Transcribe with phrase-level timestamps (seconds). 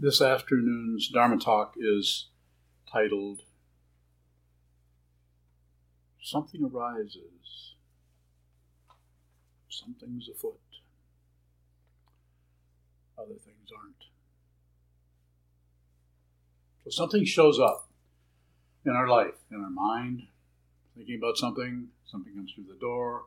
[0.00, 2.28] This afternoon's Dharma talk is
[2.88, 3.40] titled
[6.22, 7.74] Something Arises,
[9.68, 10.60] Something's Afoot,
[13.18, 14.04] Other Things Aren't.
[16.84, 17.88] So something shows up
[18.86, 20.22] in our life, in our mind,
[20.96, 23.24] thinking about something, something comes through the door,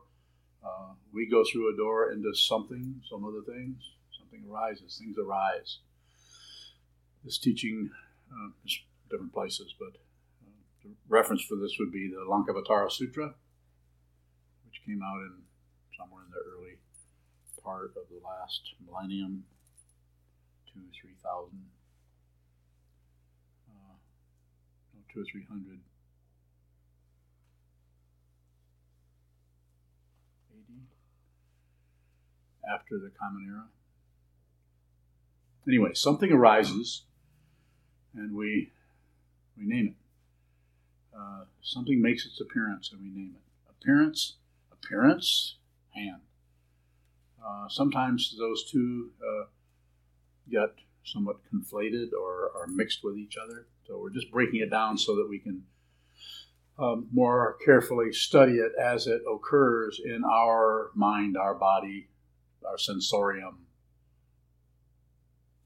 [0.64, 3.76] uh, we go through a door into something, some other things,
[4.18, 5.80] something arises, things arise
[7.24, 7.90] this teaching
[8.30, 9.88] uh, is different places, but
[10.44, 10.50] uh,
[10.82, 13.34] the reference for this would be the Lankavatara Sutra,
[14.66, 15.42] which came out in
[15.96, 16.78] somewhere in the early
[17.62, 19.44] part of the last millennium,
[20.72, 21.64] two or three thousand,
[23.68, 23.94] uh,
[25.12, 25.78] two or three hundred.
[32.72, 33.64] After the Common Era.
[35.66, 37.02] Anyway, something arises
[38.14, 38.70] and we
[39.56, 41.16] we name it.
[41.16, 43.70] Uh, something makes its appearance, and we name it.
[43.70, 44.36] Appearance,
[44.72, 45.56] appearance,
[45.90, 46.22] hand.
[47.44, 49.44] Uh, sometimes those two uh,
[50.50, 53.66] get somewhat conflated or are mixed with each other.
[53.86, 55.64] So we're just breaking it down so that we can
[56.78, 62.08] um, more carefully study it as it occurs in our mind, our body,
[62.66, 63.66] our sensorium,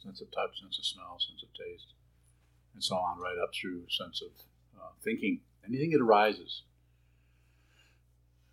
[0.03, 1.93] sense of touch, sense of smell, sense of taste
[2.77, 4.29] and so on, right up through sense of
[4.79, 5.41] uh, thinking.
[5.67, 6.63] Anything that arises.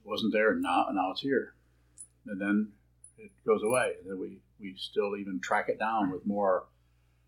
[0.04, 1.54] It wasn't there, now, now it's here.
[2.26, 2.72] And then
[3.18, 3.96] it goes away.
[4.02, 6.68] And then we, we still even track it down with more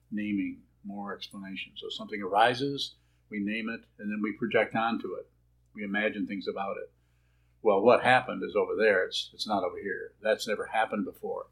[0.09, 1.73] naming, more explanation.
[1.75, 2.95] So something arises,
[3.29, 5.27] we name it, and then we project onto it.
[5.75, 6.89] We imagine things about it.
[7.61, 10.13] Well, what happened is over there, it's, it's not over here.
[10.23, 11.47] That's never happened before.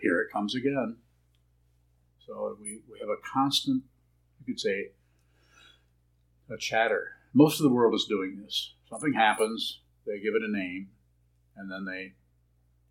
[0.00, 0.96] Here it comes again.
[2.26, 3.82] So we, we have a constant
[4.48, 4.90] could say,
[6.50, 7.08] a chatter.
[7.34, 8.72] Most of the world is doing this.
[8.88, 10.88] Something happens, they give it a name,
[11.56, 12.14] and then they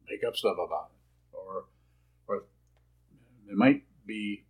[0.09, 1.35] make up stuff about it.
[1.35, 1.65] Or,
[2.27, 2.43] or
[3.47, 4.45] they might be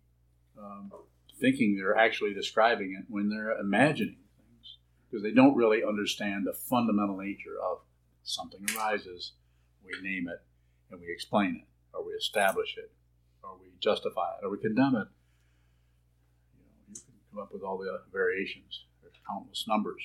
[0.58, 0.92] um,
[1.40, 4.76] thinking they're actually describing it when they're imagining things
[5.08, 7.78] because they don't really understand the fundamental nature of
[8.22, 9.32] something arises,
[9.82, 10.42] we name it,
[10.90, 12.92] and we explain it, or we establish it,
[13.42, 15.08] or we justify it, or we condemn it
[17.38, 18.84] come up with all the variations.
[19.02, 20.02] There's countless numbers.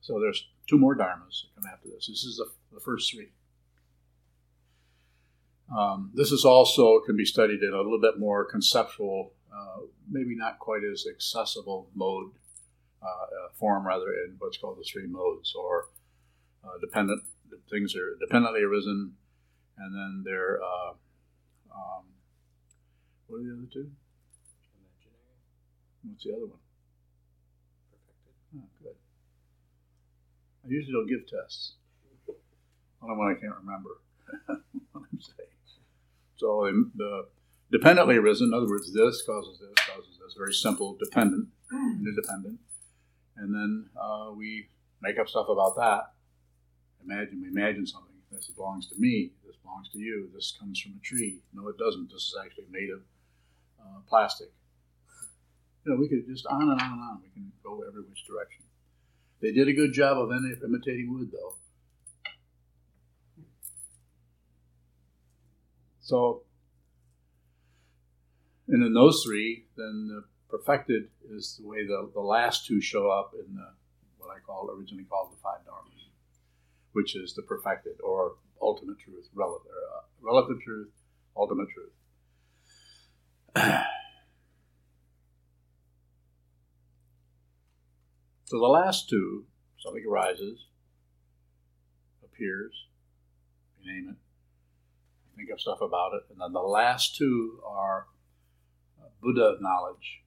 [0.00, 2.06] So there's two more dharmas that come after this.
[2.08, 3.28] This is the, the first three.
[5.76, 9.80] Um, this is also can be studied in a little bit more conceptual, uh,
[10.10, 12.32] maybe not quite as accessible mode
[13.02, 15.88] uh, uh, form, rather in what's called the three modes, or
[16.62, 17.22] uh, dependent
[17.70, 19.14] things are dependently arisen,
[19.78, 20.92] and then they're uh,
[21.74, 22.04] um,
[23.26, 23.90] what are the other two?
[26.08, 26.60] What's the other one?
[27.90, 28.34] Perfected.
[28.56, 28.96] Oh, good.
[30.64, 31.74] I usually don't give tests.
[33.02, 33.90] Only when I can't remember
[34.92, 35.48] what I'm saying.
[36.36, 37.26] So the
[37.70, 40.34] dependently arisen, in other words, this causes this, causes this.
[40.36, 42.58] Very simple, dependent, independent.
[43.36, 44.68] And then uh, we
[45.02, 46.12] make up stuff about that.
[47.04, 48.10] Imagine, we imagine something.
[48.32, 49.32] This belongs to me.
[49.46, 50.28] This belongs to you.
[50.34, 51.40] This comes from a tree.
[51.52, 52.10] No, it doesn't.
[52.10, 53.00] This is actually made of
[53.80, 54.50] uh, plastic
[55.84, 57.20] you know, we could just on and on and on.
[57.22, 58.62] We can go every which direction.
[59.40, 61.56] They did a good job of imitating wood, though.
[66.00, 66.42] So,
[68.68, 73.10] and in those three, then the perfected is the way the, the last two show
[73.10, 73.66] up in the,
[74.18, 76.08] what I call originally called the five dharmas,
[76.92, 80.88] which is the perfected or ultimate truth, relative, uh, relative truth,
[81.36, 81.92] ultimate truth.
[88.54, 89.46] So the last two,
[89.80, 90.66] something arises,
[92.24, 92.72] appears,
[93.82, 94.16] you name it,
[95.36, 98.06] think of stuff about it, and then the last two are
[99.02, 100.22] uh, Buddha knowledge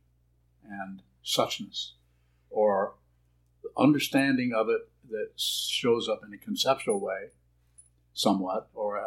[0.69, 1.92] and suchness,
[2.50, 2.96] or
[3.63, 7.30] the understanding of it that shows up in a conceptual way,
[8.13, 9.04] somewhat, or uh,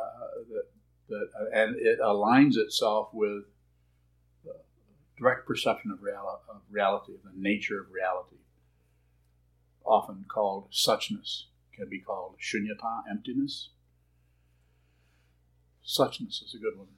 [0.49, 0.65] that,
[1.11, 3.45] that uh, and it aligns itself with
[5.19, 8.37] direct perception of, real, of reality, of the nature of reality
[9.85, 11.45] often called suchness,
[11.75, 13.71] can be called shunyata, emptiness.
[15.85, 16.89] Suchness is a good one.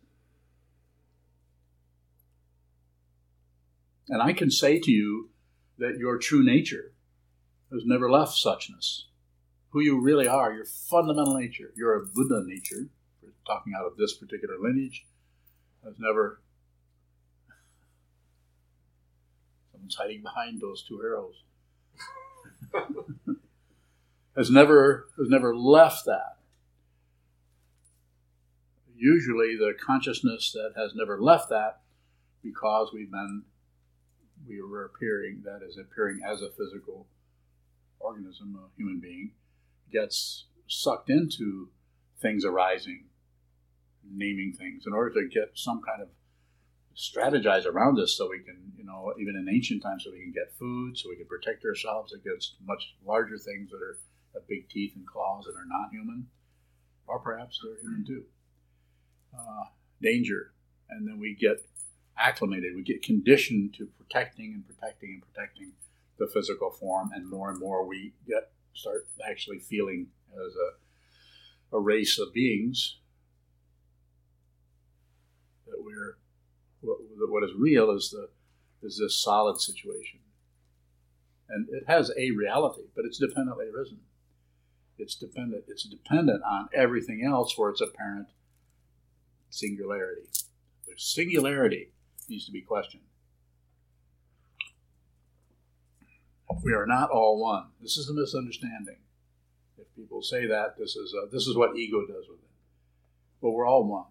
[4.09, 5.31] And I can say to you
[5.79, 6.93] that your true nature
[7.73, 9.05] has never left suchness.
[9.71, 12.89] Who you really are, your fundamental nature, your Buddha nature,
[13.23, 15.07] we're talking out of this particular lineage,
[15.83, 16.43] has never
[19.73, 21.43] Someone's hiding behind those two arrows.
[24.37, 26.37] has never has never left that.
[28.97, 31.81] Usually, the consciousness that has never left that,
[32.43, 33.43] because we've been
[34.47, 37.07] we were appearing that is appearing as a physical
[38.01, 39.33] organism, a human being,
[39.93, 41.69] gets sucked into
[42.21, 43.05] things arising,
[44.11, 46.09] naming things in order to get some kind of
[46.97, 50.33] strategize around this so we can, you know, even in ancient times, so we can
[50.33, 53.99] get food, so we can protect ourselves against much larger things that are
[54.35, 56.27] have big teeth and claws that are not human,
[57.07, 58.25] or perhaps they're human too.
[59.37, 59.65] Uh,
[60.01, 60.53] danger,
[60.91, 61.67] and then we get
[62.19, 65.73] acclimated, we get conditioned to protecting and protecting and protecting
[66.19, 71.81] the physical form, and more and more we get start actually feeling as a, a
[71.81, 72.97] race of beings
[75.67, 76.17] that we're
[76.83, 76.99] what,
[77.31, 78.29] what is real is the
[78.85, 80.21] is this solid situation,
[81.49, 84.01] and it has a reality, but it's dependently arisen.
[84.99, 85.65] It's dependent.
[85.69, 88.29] It's dependent on everything else for its apparent
[89.51, 90.23] singularity.
[90.87, 91.93] The singularity
[92.29, 93.03] needs to be questioned.
[96.63, 97.69] We are not all one.
[97.81, 98.99] This is a misunderstanding.
[99.79, 102.51] If people say that, this is a, this is what ego does with it.
[103.41, 104.07] But we're all one.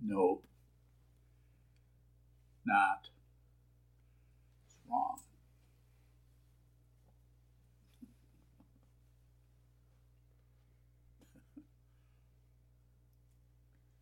[0.00, 0.44] Nope.
[2.70, 3.08] Not.
[4.68, 5.18] It's wrong.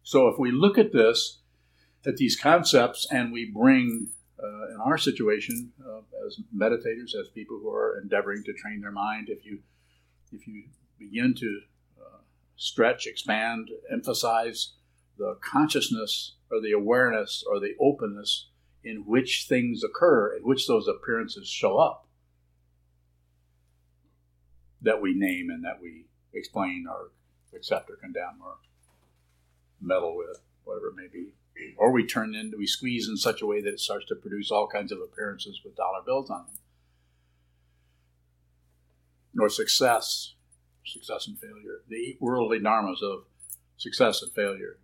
[0.02, 1.40] So if we look at this,
[2.06, 4.08] at these concepts, and we bring,
[4.42, 8.90] uh, in our situation, uh, as meditators, as people who are endeavoring to train their
[8.90, 9.58] mind, if you
[10.32, 10.64] if you
[10.98, 11.60] begin to
[12.00, 12.20] uh,
[12.56, 14.72] stretch, expand, emphasize
[15.18, 18.48] the consciousness or the awareness or the openness
[18.84, 22.06] in which things occur, in which those appearances show up,
[24.80, 27.10] that we name and that we explain or
[27.54, 28.56] accept or condemn or
[29.80, 31.32] meddle with, whatever it may be.
[31.76, 34.50] Or we turn into, we squeeze in such a way that it starts to produce
[34.50, 36.54] all kinds of appearances with dollar bills on them.
[39.40, 40.34] Or success,
[40.84, 43.24] success and failure, the worldly dharmas of
[43.76, 44.78] success and failure,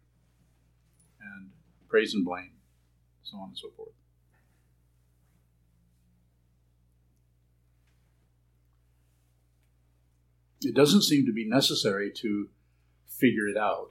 [1.20, 1.50] and
[1.88, 2.53] praise and blame,
[3.24, 3.90] so on and so forth.
[10.62, 12.48] It doesn't seem to be necessary to
[13.06, 13.90] figure it out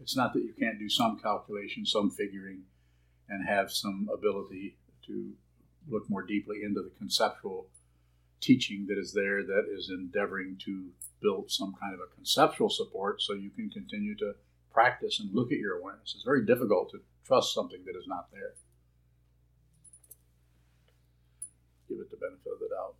[0.00, 2.62] it's not that you can't do some calculation, some figuring,
[3.28, 4.76] and have some ability
[5.06, 5.32] to
[5.88, 7.66] look more deeply into the conceptual
[8.40, 13.20] teaching that is there that is endeavoring to build some kind of a conceptual support
[13.20, 14.32] so you can continue to
[14.72, 16.12] practice and look at your awareness.
[16.14, 18.54] It's very difficult to trust something that is not there.
[21.88, 22.94] Give it the benefit of the doubt.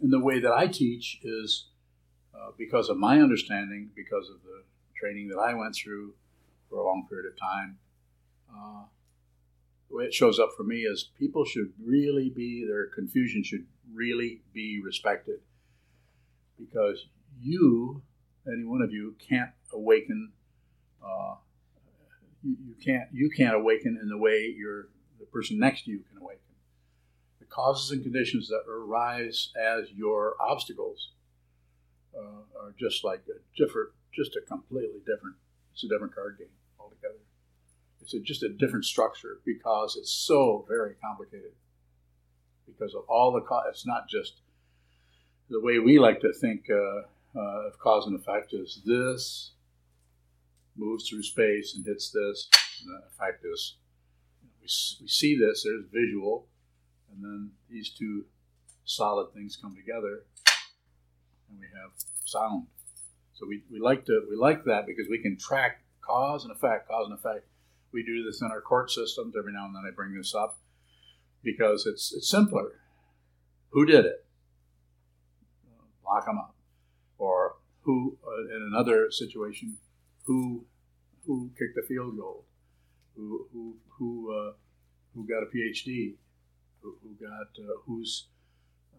[0.00, 1.66] And the way that I teach is
[2.32, 4.62] uh, because of my understanding, because of the
[4.96, 6.14] training that I went through
[6.70, 7.78] for a long period of time.
[8.48, 8.84] Uh,
[9.90, 13.66] the way it shows up for me is people should really be, their confusion should
[13.92, 15.40] really be respected.
[16.58, 17.06] Because
[17.40, 18.02] you,
[18.52, 20.32] any one of you, can't awaken.
[21.04, 21.36] Uh,
[22.42, 24.88] you, can't you can't awaken in the way your
[25.18, 26.42] the person next to you can awaken
[27.40, 31.10] The causes and conditions that arise as your obstacles
[32.16, 35.36] uh, are just like a different, just a completely different.
[35.72, 37.20] It's a different card game altogether.
[38.00, 41.52] It's a, just a different structure because it's so very complicated.
[42.66, 44.40] Because of all the, co- it's not just
[45.50, 47.02] the way we like to think uh,
[47.36, 49.52] uh, of cause and effect is this
[50.76, 52.48] moves through space and hits this,
[52.80, 53.76] and the effect is
[54.60, 54.68] we,
[55.02, 56.46] we see this, there's visual,
[57.12, 58.24] and then these two
[58.84, 60.22] solid things come together,
[61.50, 61.90] and we have
[62.24, 62.66] sound.
[63.34, 66.88] So we, we like to we like that because we can track cause and effect,
[66.88, 67.46] cause and effect.
[67.92, 69.34] We do this in our court systems.
[69.38, 70.58] Every now and then I bring this up
[71.42, 72.80] because it's it's simpler.
[73.70, 74.24] Who did it?
[76.04, 76.54] Lock them up.
[77.88, 79.78] Who, uh, in another situation,
[80.26, 80.66] who
[81.26, 82.44] who kicked the field goal?
[83.16, 84.52] Who who who uh,
[85.14, 86.16] who got a PhD?
[86.82, 88.26] who, who got uh, who's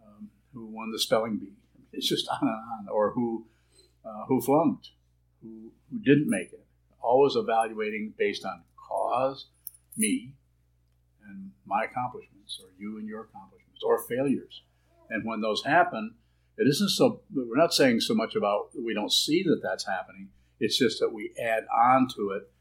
[0.05, 1.53] um, who won the spelling bee.
[1.91, 3.45] It's just on and on, or who
[4.05, 4.89] uh, who flunked,
[5.41, 6.65] who who didn't make it.
[7.01, 9.47] Always evaluating based on cause,
[9.97, 10.33] me,
[11.27, 14.63] and my accomplishments, or you and your accomplishments, or failures.
[15.09, 16.15] And when those happen,
[16.59, 17.21] it isn't so.
[17.33, 20.27] We're not saying so much about we don't see that that's happening.
[20.59, 22.51] It's just that we add on to it.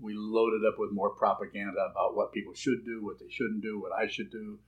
[0.00, 3.62] We load it up with more propaganda about what people should do, what they shouldn't
[3.62, 4.60] do, what I should do.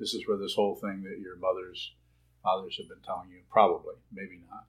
[0.00, 1.94] This is where this whole thing that your mothers,
[2.42, 4.66] fathers have been telling you, probably, maybe not.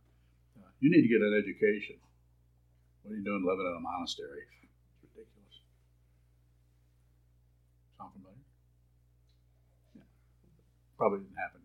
[0.55, 1.95] Uh, you need to get an education.
[3.01, 4.45] What are you doing living in a monastery?
[4.61, 5.57] It's ridiculous.
[7.97, 8.37] Sound familiar?
[9.95, 10.05] Yeah.
[10.95, 11.62] Probably didn't happen.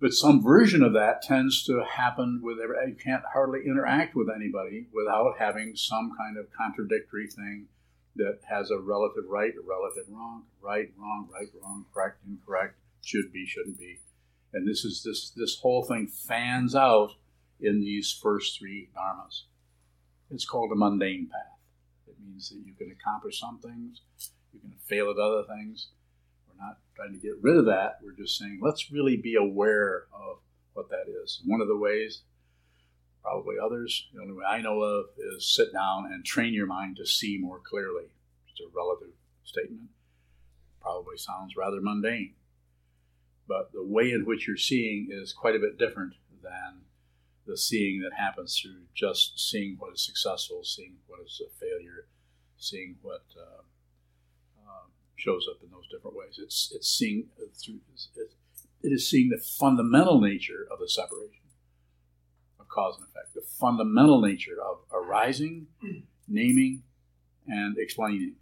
[0.00, 4.28] But some version of that tends to happen with every, you can't hardly interact with
[4.28, 7.68] anybody without having some kind of contradictory thing
[8.16, 13.32] that has a relative right, a relative wrong, right, wrong, right, wrong, correct, incorrect, should
[13.32, 14.00] be, shouldn't be.
[14.52, 17.10] And this is this this whole thing fans out
[17.60, 19.42] in these first three dharmas.
[20.30, 21.58] It's called a mundane path.
[22.06, 24.02] It means that you can accomplish some things,
[24.52, 25.88] you can fail at other things,
[26.54, 27.98] we're not trying to get rid of that.
[28.02, 30.38] We're just saying let's really be aware of
[30.74, 31.40] what that is.
[31.44, 32.22] One of the ways,
[33.22, 36.96] probably others, the only way I know of, is sit down and train your mind
[36.96, 38.04] to see more clearly.
[38.50, 39.90] It's a relative statement.
[40.80, 42.34] Probably sounds rather mundane.
[43.46, 46.82] But the way in which you're seeing is quite a bit different than
[47.46, 52.06] the seeing that happens through just seeing what is successful, seeing what is a failure,
[52.56, 53.62] seeing what uh,
[55.16, 56.38] shows up in those different ways.
[56.42, 57.28] It's it's seeing
[57.62, 57.80] through
[58.84, 61.40] it is seeing the fundamental nature of the separation
[62.60, 65.68] of cause and effect, the fundamental nature of arising,
[66.28, 66.82] naming,
[67.46, 68.34] and explaining.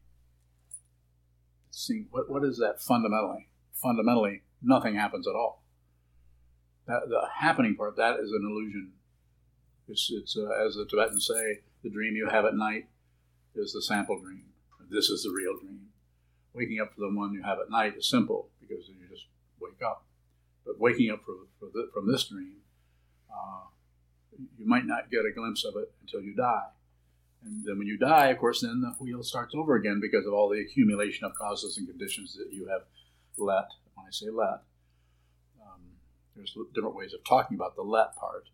[1.71, 3.49] Seeing what what is that fundamentally?
[3.75, 5.63] Fundamentally, nothing happens at all.
[6.87, 8.93] That, the happening part that is an illusion.
[9.89, 12.89] It's it's uh, as the Tibetans say, the dream you have at night
[13.55, 14.47] is the sample dream.
[14.91, 15.92] This is the real dream
[16.55, 19.27] waking up to the one you have at night is simple because then you just
[19.61, 20.05] wake up.
[20.65, 22.57] But waking up for, for the, from this dream,
[23.31, 23.67] uh,
[24.59, 26.69] you might not get a glimpse of it until you die.
[27.45, 30.33] And then when you die, of course, then the wheel starts over again because of
[30.33, 32.83] all the accumulation of causes and conditions that you have
[33.37, 33.69] let.
[33.95, 34.63] When I say let,
[35.61, 35.81] um,
[36.37, 38.49] there's different ways of talking about the let part.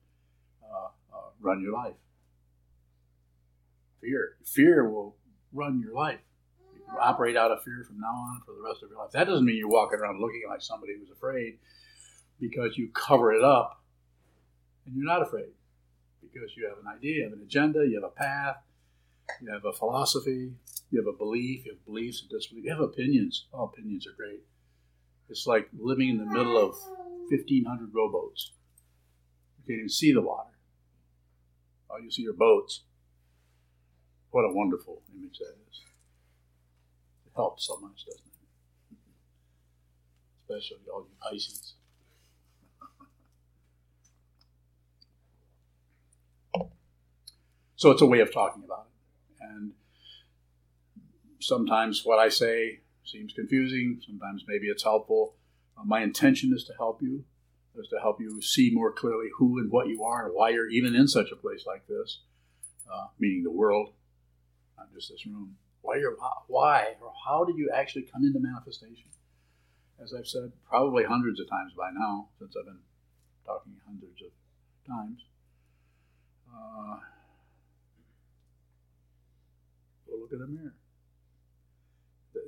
[0.63, 1.95] Uh, uh, run your life.
[4.01, 4.37] Fear.
[4.45, 5.17] Fear will
[5.53, 6.21] run your life
[7.01, 9.13] operate out of fear from now on for the rest of your life.
[9.13, 11.59] That doesn't mean you're walking around looking like somebody who's afraid
[12.41, 13.83] because you cover it up
[14.87, 15.53] and you're not afraid
[16.21, 18.57] because you have an idea, you have an agenda, you have a path,
[19.43, 20.53] you have a philosophy,
[20.91, 23.47] you have a belief, you have beliefs and disbeliefs, you have opinions.
[23.53, 24.41] All opinions are great.
[25.29, 26.75] It's like living in the middle of
[27.31, 28.53] 1,500 rowboats.
[29.59, 30.51] You can't even see the water.
[31.91, 32.83] All you see are boats.
[34.31, 35.81] What a wonderful image that is
[37.39, 38.99] helps so much, doesn't it?
[40.43, 41.75] Especially all you Pisces.
[47.77, 49.45] So it's a way of talking about it.
[49.53, 49.73] And
[51.39, 55.37] sometimes what I say seems confusing, sometimes maybe it's helpful.
[55.79, 57.25] Uh, my intention is to help you,
[57.77, 60.69] is to help you see more clearly who and what you are and why you're
[60.69, 62.23] even in such a place like this,
[62.93, 63.93] uh, meaning the world,
[64.77, 65.97] not just this room why
[66.47, 69.11] why or how did you actually come into manifestation?
[70.03, 72.81] As I've said probably hundreds of times by now, since I've been
[73.45, 74.31] talking hundreds of
[74.87, 75.21] times.
[76.49, 76.99] Uh,
[80.29, 80.75] look in the mirror.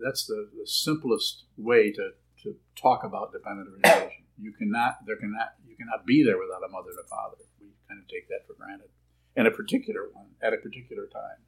[0.05, 2.11] That's the, the simplest way to,
[2.43, 4.25] to talk about dependent origination.
[4.41, 7.37] You cannot there cannot you cannot be there without a mother and a father.
[7.61, 8.89] We kind of take that for granted.
[9.37, 11.45] And a particular one at a particular time.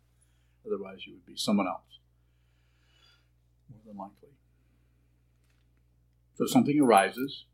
[0.66, 1.98] Otherwise, you would be someone else,
[3.70, 4.30] more than likely.
[6.34, 7.44] So something arises,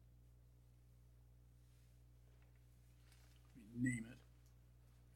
[3.56, 4.18] we name it,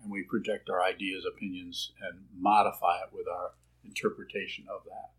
[0.03, 3.53] and we project our ideas, opinions, and modify it with our
[3.85, 5.11] interpretation of that.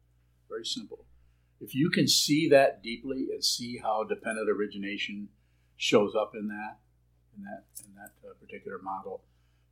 [0.50, 1.06] Very simple.
[1.62, 5.30] If you can see that deeply and see how dependent origination
[5.78, 6.78] shows up in that,
[7.38, 9.22] in that, in that uh, particular model,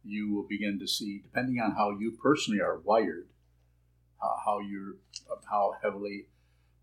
[0.03, 3.27] you will begin to see, depending on how you personally are wired,
[4.22, 4.96] uh, how you're,
[5.50, 6.25] how heavily,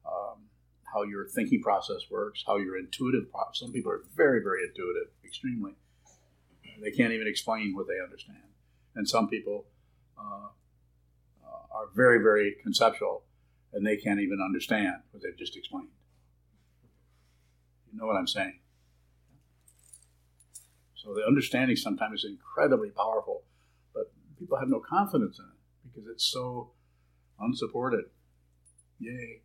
[0.06, 0.44] um,
[0.92, 3.26] how your thinking process works, how your intuitive.
[3.52, 5.72] Some people are very, very intuitive, extremely.
[6.80, 8.38] They can't even explain what they understand,
[8.94, 9.66] and some people
[10.16, 10.48] uh,
[11.44, 13.25] uh, are very, very conceptual,
[13.72, 15.88] and they can't even understand what they've just explained.
[17.92, 18.60] You know what I'm saying?
[20.99, 23.45] So the understanding sometimes is incredibly powerful,
[23.95, 26.73] but people have no confidence in it because it's so
[27.38, 28.07] unsupported.
[28.99, 29.43] Yay.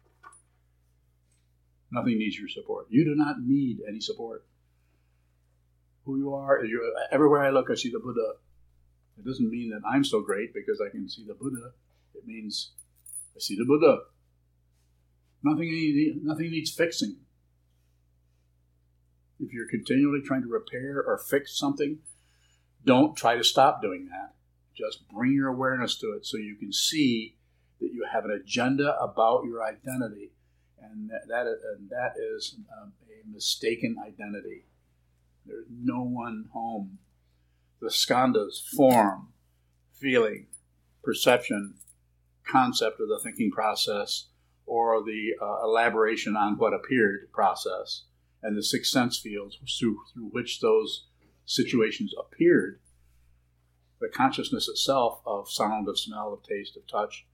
[1.92, 2.88] Nothing needs your support.
[2.90, 4.46] You do not need any support.
[6.06, 6.60] Who you are,
[7.12, 8.34] everywhere I look, I see the Buddha.
[9.20, 11.72] It doesn't mean that I'm so great because I can see the Buddha.
[12.16, 12.72] It means
[13.36, 14.00] I see the Buddha.
[15.44, 17.18] Nothing, nothing needs fixing.
[19.40, 22.00] If you're continually trying to repair or fix something,
[22.86, 24.36] don't try to stop doing that.
[24.76, 27.38] Just bring your awareness to it so you can see
[27.80, 30.32] that you have an agenda about your identity,
[30.82, 34.66] and that, that, and that is um, a mistaken identity.
[35.46, 37.00] There's no one home.
[37.82, 39.34] The skandhas form,
[39.94, 40.48] feeling,
[41.04, 41.76] perception,
[42.48, 44.28] concept of the thinking process,
[44.66, 48.04] or the uh, elaboration on what appeared process,
[48.44, 51.06] and the six sense fields through, through which those
[51.46, 52.80] situations appeared.
[54.02, 57.26] The consciousness itself of sound, of smell, of taste, of touch,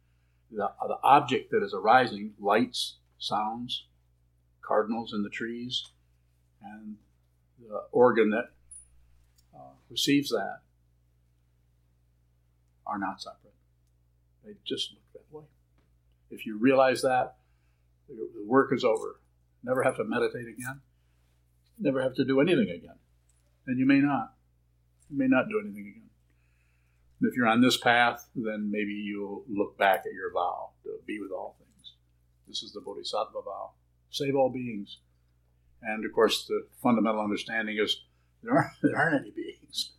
[0.51, 3.85] the, the object that is arising, lights, sounds,
[4.61, 5.83] cardinals in the trees,
[6.63, 6.97] and
[7.59, 8.51] the organ that
[9.55, 10.59] uh, receives that
[12.85, 13.53] are not separate.
[14.45, 15.45] They just look that way.
[16.29, 17.37] If you realize that,
[18.07, 19.19] the work is over.
[19.63, 20.81] Never have to meditate again.
[21.79, 22.97] Never have to do anything again.
[23.67, 24.33] And you may not.
[25.09, 26.09] You may not do anything again.
[27.19, 30.99] And if you're on this path, then maybe you'll look back at your vow to
[31.05, 31.93] be with all things.
[32.47, 33.71] This is the Bodhisattva vow.
[34.09, 34.97] Save all beings.
[35.81, 38.01] And of course, the fundamental understanding is
[38.43, 39.91] there aren't, there aren't any beings.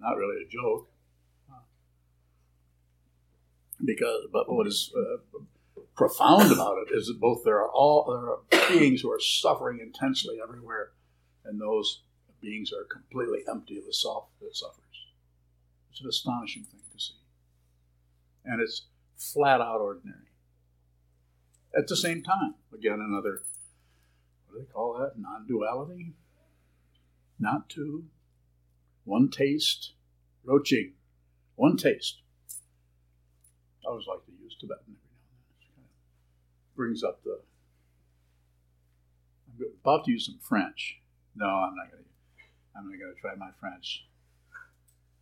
[0.00, 0.88] Not really a joke.
[3.84, 5.38] Because, but what is uh,
[5.96, 9.78] profound about it is that both there are all there are beings who are suffering
[9.80, 10.90] intensely everywhere,
[11.44, 12.02] and those
[12.40, 14.78] beings are completely empty of the self that suffers.
[15.90, 17.14] It's an astonishing thing to see,
[18.44, 18.86] and it's
[19.16, 20.18] flat out ordinary.
[21.76, 23.42] At the same time, again, another
[24.54, 25.18] what do they call that?
[25.18, 26.14] Non duality?
[27.40, 28.04] Not two.
[29.04, 29.94] One taste.
[30.44, 30.92] Ro chig.
[31.56, 32.20] One taste.
[33.84, 35.50] I always like to use Tibetan every now and then.
[35.60, 35.92] It kind of
[36.76, 37.40] brings up the.
[39.58, 41.00] I'm about to use some French.
[41.36, 42.10] No, I'm not going to.
[42.76, 44.06] I'm not going to try my French.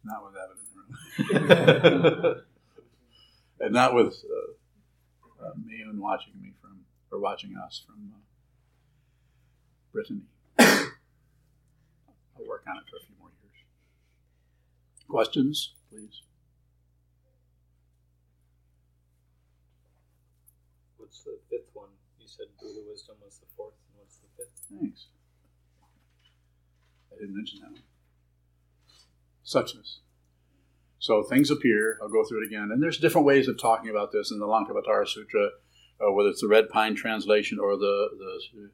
[0.04, 0.56] Not with Evan
[1.30, 2.40] in the room.
[3.60, 5.52] and not with uh, uh,
[5.94, 8.18] watching me from, or watching us from uh,
[9.92, 10.22] Brittany.
[10.58, 13.64] I'll work on it for a few more years.
[15.08, 16.22] Questions, please?
[21.12, 21.90] What's the fifth one?
[22.18, 24.56] You said Buddha wisdom was the fourth, and what's the fifth?
[24.72, 25.08] Thanks.
[27.12, 27.82] I didn't mention that one.
[29.44, 29.98] Suchness.
[30.98, 31.98] So things appear.
[32.00, 32.70] I'll go through it again.
[32.72, 35.50] And there's different ways of talking about this in the Lankavatara Sutra,
[36.00, 38.70] uh, whether it's the Red Pine translation or the, the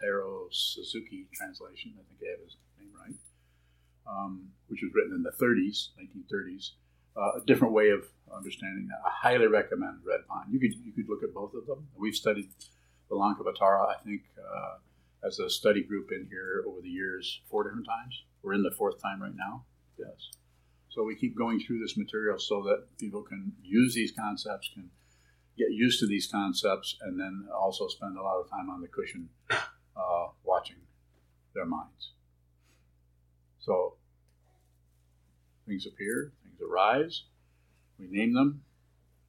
[0.00, 3.14] Taro Suzuki translation, I think I have his name right,
[4.10, 6.72] um, which was written in the 30s, 1930s.
[7.16, 8.98] Uh, a different way of understanding that.
[9.04, 10.46] I highly recommend Red Pine.
[10.50, 11.88] You could you could look at both of them.
[11.96, 12.48] We've studied
[13.08, 17.64] the Lankavatara, I think, uh, as a study group in here over the years four
[17.64, 18.22] different times.
[18.42, 19.64] We're in the fourth time right now.
[19.98, 20.30] Yes.
[20.88, 24.90] So we keep going through this material so that people can use these concepts, can
[25.56, 28.88] get used to these concepts and then also spend a lot of time on the
[28.88, 30.76] cushion uh, watching
[31.54, 32.12] their minds.
[33.60, 33.94] So
[35.66, 37.24] things appear, things arise,
[37.98, 38.62] we name them,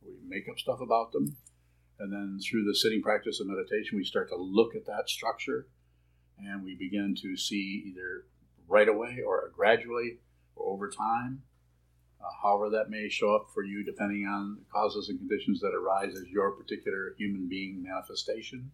[0.05, 1.35] we make up stuff about them,
[1.99, 5.67] and then through the sitting practice of meditation, we start to look at that structure
[6.39, 8.25] and we begin to see either
[8.67, 10.17] right away or gradually
[10.55, 11.41] or over time
[12.21, 15.73] uh, however that may show up for you, depending on the causes and conditions that
[15.73, 18.71] arise as your particular human being manifestation.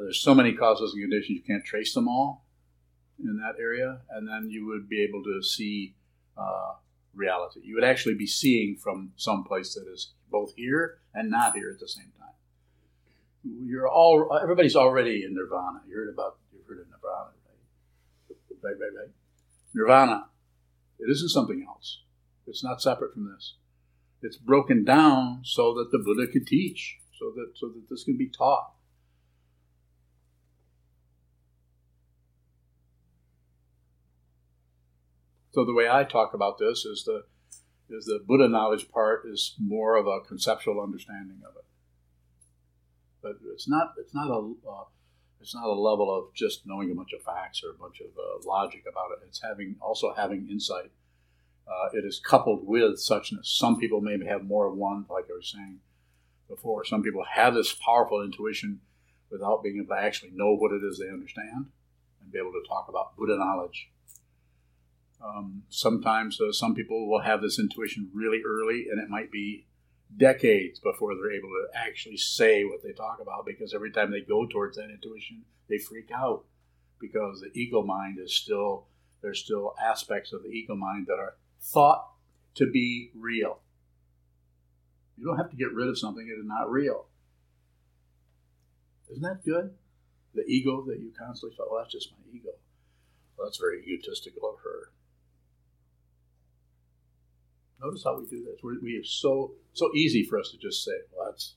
[0.00, 2.44] There's so many causes and conditions, you can't trace them all
[3.18, 5.94] in that area, and then you would be able to see
[6.36, 6.72] uh,
[7.14, 7.60] reality.
[7.62, 11.70] You would actually be seeing from some place that is both here and not here
[11.70, 12.28] at the same time.
[13.66, 15.82] You're all everybody's already in nirvana.
[15.86, 18.38] You heard about you've heard of nirvana, right?
[18.62, 19.10] Right, right, right.
[19.74, 20.26] Nirvana
[20.98, 22.00] it isn't something else.
[22.46, 23.54] It's not separate from this.
[24.22, 28.16] It's broken down so that the Buddha could teach, so that so that this can
[28.16, 28.72] be taught.
[35.54, 37.26] So the way I talk about this is the
[37.88, 41.64] is the Buddha knowledge part is more of a conceptual understanding of it.
[43.22, 44.84] But it's not it's not a uh,
[45.40, 48.08] it's not a level of just knowing a bunch of facts or a bunch of
[48.18, 49.28] uh, logic about it.
[49.28, 50.90] It's having also having insight.
[51.68, 53.46] Uh, it is coupled with suchness.
[53.46, 55.78] Some people maybe have more of one, like I was saying
[56.48, 56.84] before.
[56.84, 58.80] Some people have this powerful intuition
[59.30, 61.66] without being able to actually know what it is they understand
[62.20, 63.88] and be able to talk about Buddha knowledge
[65.24, 69.66] Um, sometimes uh, some people will have this intuition really early, and it might be
[70.16, 74.20] decades before they're able to actually say what they talk about because every time they
[74.20, 76.44] go towards that intuition, they freak out
[77.00, 78.86] because the ego mind is still,
[79.22, 82.10] there's still aspects of the ego mind that are thought
[82.54, 83.60] to be real.
[85.16, 87.06] You don't have to get rid of something that is not real.
[89.10, 89.74] Isn't that good?
[90.34, 92.50] The ego that you constantly thought, well, that's just my ego.
[93.36, 94.90] Well, that's very egotistical of her.
[97.84, 98.60] Notice how we do this.
[98.62, 101.54] We're, we are so so easy for us to just say, "Well, that's,"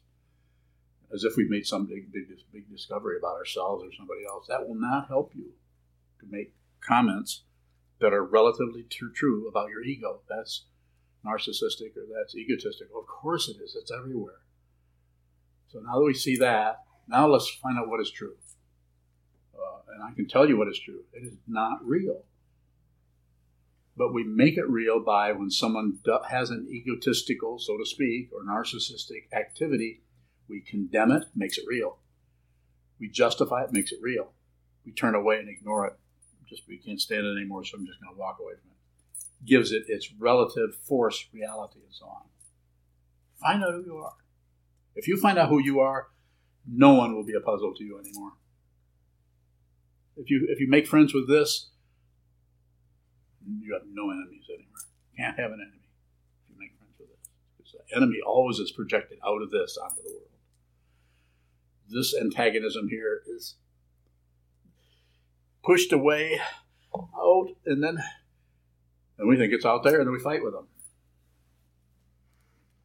[1.14, 4.46] as if we've made some big, big, big discovery about ourselves or somebody else.
[4.50, 5.54] That will not help you
[6.20, 7.44] to make comments
[8.00, 10.20] that are relatively true, about your ego.
[10.28, 10.66] That's
[11.26, 13.00] narcissistic or that's egotistical.
[13.00, 13.78] Of course it is.
[13.80, 14.42] It's everywhere.
[15.70, 18.36] So now that we see that, now let's find out what is true.
[19.56, 21.04] Uh, and I can tell you what is true.
[21.14, 22.24] It is not real
[23.98, 28.44] but we make it real by when someone has an egotistical, so to speak, or
[28.44, 30.02] narcissistic activity,
[30.48, 31.98] we condemn it, makes it real.
[33.00, 34.34] We justify it, makes it real.
[34.86, 35.94] We turn away and ignore it.
[36.48, 39.46] Just we can't stand it anymore, so I'm just going to walk away from it.
[39.46, 42.22] Gives it its relative force, reality, and so on.
[43.42, 44.14] Find out who you are.
[44.96, 46.08] If you find out who you are,
[46.66, 48.32] no one will be a puzzle to you anymore.
[50.16, 51.70] If you if you make friends with this,
[53.62, 54.86] you have no enemies anymore.
[55.12, 57.30] You can't have an enemy if you make friends with this.
[57.58, 60.24] Because the enemy always is projected out of this onto the world.
[61.90, 63.56] This antagonism here is
[65.64, 66.40] pushed away,
[66.94, 67.98] out, and then
[69.18, 70.68] and we think it's out there, and then we fight with them.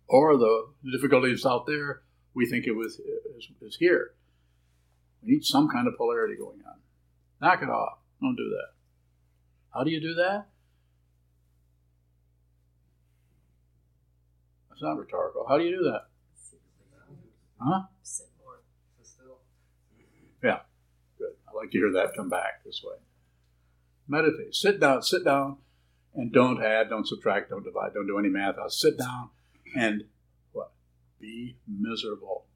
[0.08, 2.02] Or the difficulty is out there,
[2.34, 4.12] we think it was is, is here.
[5.22, 6.80] We need some kind of polarity going on.
[7.40, 7.98] Knock it off.
[8.20, 8.72] Don't do that.
[9.74, 10.46] How do you do that?
[14.82, 15.46] It's not rhetorical.
[15.48, 16.08] How do you do that?
[17.60, 17.82] Huh?
[20.42, 20.58] Yeah,
[21.16, 21.34] good.
[21.48, 22.96] I like to hear that come back this way.
[24.08, 24.56] Meditate.
[24.56, 25.58] Sit down, sit down,
[26.16, 28.56] and don't add, don't subtract, don't divide, don't do any math.
[28.60, 29.30] I'll sit down
[29.76, 30.02] and
[30.50, 30.72] what?
[31.20, 32.46] Be miserable.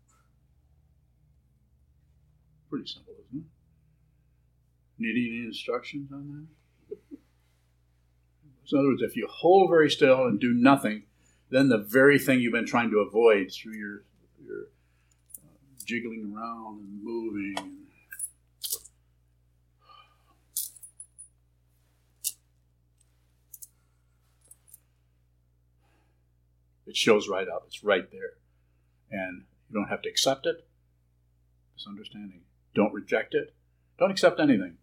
[2.69, 3.47] Pretty simple, isn't it?
[4.99, 6.49] Need any instructions on
[6.91, 7.19] that?
[8.65, 11.05] So in other words, if you hold very still and do nothing,
[11.51, 14.05] then the very thing you've been trying to avoid through your
[14.45, 14.69] your
[15.39, 15.49] uh,
[15.85, 17.87] jiggling around and moving.
[26.87, 27.65] It shows right up.
[27.67, 28.35] It's right there.
[29.11, 30.67] And you don't have to accept it.
[31.75, 32.43] Misunderstanding.
[32.75, 33.55] Don't reject it.
[33.99, 34.77] Don't accept anything.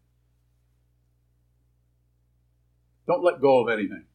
[3.07, 4.05] Don't let go of anything.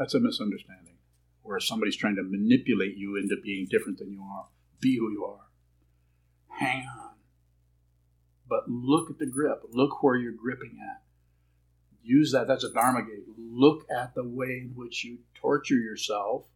[0.00, 0.96] That's a misunderstanding,
[1.42, 4.46] where somebody's trying to manipulate you into being different than you are.
[4.80, 5.44] Be who you are.
[6.48, 7.16] Hang on.
[8.48, 9.60] But look at the grip.
[9.72, 11.02] Look where you're gripping at.
[12.02, 12.48] Use that.
[12.48, 13.26] That's a Dharma gate.
[13.36, 16.46] Look at the way in which you torture yourself.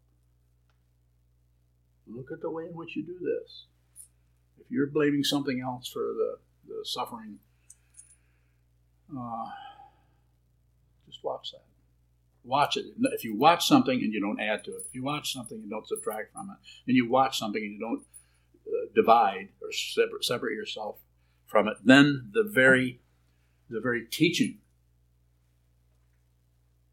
[2.07, 3.67] Look at the way in which you do this.
[4.59, 7.41] If you're blaming something else for the, the suffering,
[9.15, 9.51] uh,
[11.07, 11.74] just watch that
[12.45, 12.87] watch it.
[13.13, 15.71] If you watch something and you don't add to it, if you watch something and
[15.71, 18.03] don't subtract from it, and you watch something and you don't
[18.67, 20.99] uh, divide or separate, separate yourself
[21.47, 23.01] from it, then the very
[23.71, 24.59] the very teaching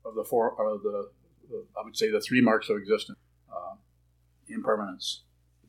[0.06, 1.10] of the four of the,
[1.50, 3.20] the I would say the three marks of existence,
[3.52, 3.76] uh,
[4.48, 5.24] impermanence,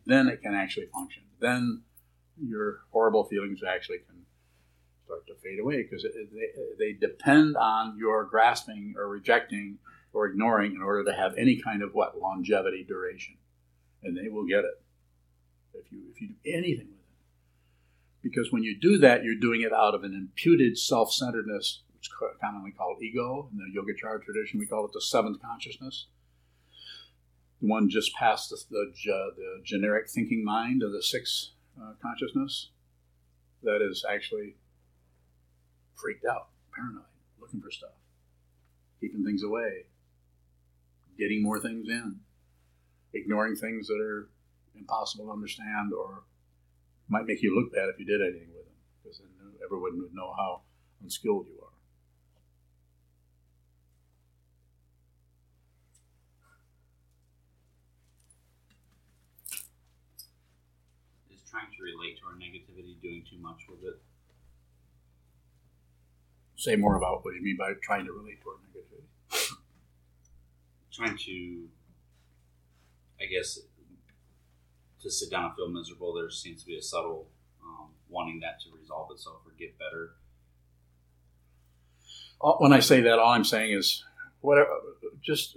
[0.07, 1.25] then it can actually function.
[1.41, 1.83] Then
[2.41, 4.22] your horrible feelings actually can
[5.13, 6.47] start to fade away because they,
[6.79, 9.79] they depend on your grasping or rejecting
[10.13, 13.37] or ignoring in order to have any kind of what longevity duration.
[14.03, 14.83] And they will get it.
[15.75, 18.23] If you if you do anything with it.
[18.23, 22.39] Because when you do that you're doing it out of an imputed self-centeredness which is
[22.41, 26.07] commonly called ego in the yogacara tradition we call it the seventh consciousness.
[27.61, 28.93] The one just past the, the,
[29.37, 32.71] the generic thinking mind of the sixth uh, consciousness.
[33.63, 34.57] That is actually
[36.03, 37.05] freaked out, paranoid,
[37.41, 37.95] looking for stuff,
[39.01, 39.87] keeping things away,
[41.17, 42.19] getting more things in,
[43.15, 44.29] ignoring things that are
[44.75, 46.25] impossible to understand or
[47.09, 49.29] might make you look bad if you did anything with them, because then
[49.65, 50.63] everyone would know how
[51.03, 51.69] unskilled you are.
[61.31, 64.01] Is trying to relate to our negativity doing too much with it?
[66.63, 69.57] Say more about what you mean by trying to relate toward negativity.
[70.93, 71.69] Trying to,
[73.21, 73.59] I guess,
[75.01, 76.15] to sit down and feel miserable.
[76.15, 77.27] There seems to be a subtle
[77.65, 80.13] um, wanting that to resolve itself or get better.
[82.59, 84.05] When I say that, all I'm saying is
[84.41, 84.69] whatever.
[85.21, 85.57] Just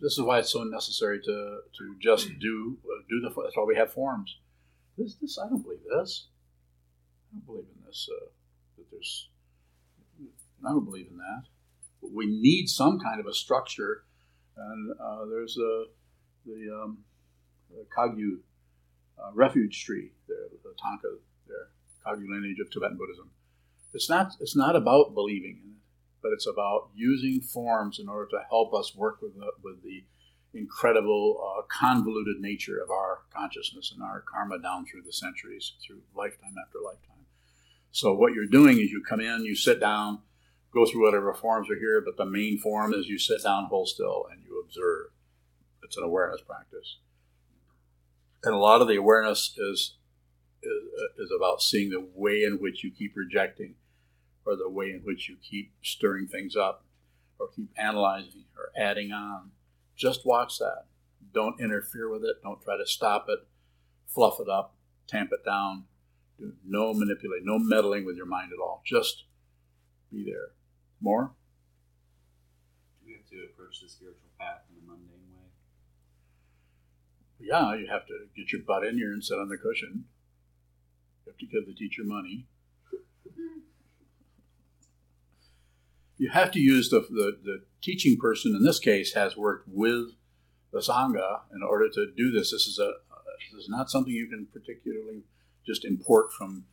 [0.00, 3.28] this is why it's so necessary to to just do do the.
[3.28, 4.38] That's why we have forms.
[4.96, 6.26] This this I don't believe this.
[7.30, 8.08] I don't believe in this.
[8.10, 8.26] Uh,
[8.76, 9.29] that there's.
[10.66, 11.44] I don't believe in that.
[12.00, 14.04] But we need some kind of a structure,
[14.56, 15.84] and uh, there's a
[16.46, 16.98] the, um,
[17.70, 18.38] the Kagyu
[19.22, 21.68] uh, refuge tree there, the thangka there,
[22.06, 23.30] Kagyu lineage of Tibetan Buddhism.
[23.92, 25.82] It's not it's not about believing in it,
[26.22, 30.04] but it's about using forms in order to help us work with the, with the
[30.52, 36.00] incredible uh, convoluted nature of our consciousness and our karma down through the centuries, through
[36.14, 37.26] lifetime after lifetime.
[37.92, 40.20] So what you're doing is you come in, you sit down,
[40.72, 43.88] go through whatever forms are here, but the main form is you sit down, hold
[43.88, 45.06] still, and you observe.
[45.82, 46.98] It's an awareness practice,
[48.44, 49.96] and a lot of the awareness is
[50.62, 53.74] is, uh, is about seeing the way in which you keep rejecting,
[54.44, 56.84] or the way in which you keep stirring things up,
[57.38, 59.50] or keep analyzing or adding on.
[59.96, 60.84] Just watch that.
[61.32, 62.36] Don't interfere with it.
[62.42, 63.40] Don't try to stop it,
[64.06, 64.74] fluff it up,
[65.06, 65.84] tamp it down.
[66.38, 68.82] Do no manipulate, no meddling with your mind at all.
[68.84, 69.24] Just
[70.10, 70.50] be there.
[71.00, 71.32] More?
[73.00, 75.48] Do we have to approach the spiritual path in a mundane way?
[77.38, 80.04] Yeah, you have to get your butt in here and sit on the cushion.
[81.24, 82.46] You have to give the teacher money.
[86.18, 90.10] You have to use the, the, the teaching person, in this case, has worked with
[90.70, 92.50] the Sangha in order to do this.
[92.50, 92.92] This is a
[93.52, 95.22] this is not something you can particularly
[95.66, 96.64] just import from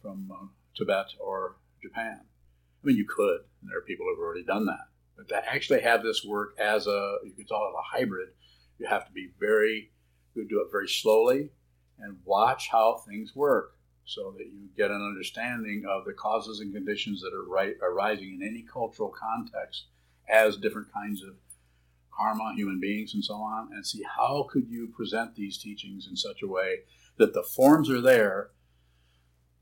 [0.00, 2.20] from uh, Tibet or Japan.
[2.82, 4.88] I mean, you could, and there are people who have already done that.
[5.16, 8.30] But to actually have this work as a, you could call it a hybrid,
[8.78, 9.90] you have to be very,
[10.34, 11.50] you do it very slowly
[11.98, 16.74] and watch how things work so that you get an understanding of the causes and
[16.74, 19.84] conditions that are right, arising in any cultural context
[20.28, 21.34] as different kinds of
[22.12, 26.16] karma, human beings, and so on, and see how could you present these teachings in
[26.16, 26.80] such a way
[27.16, 28.50] that the forms are there,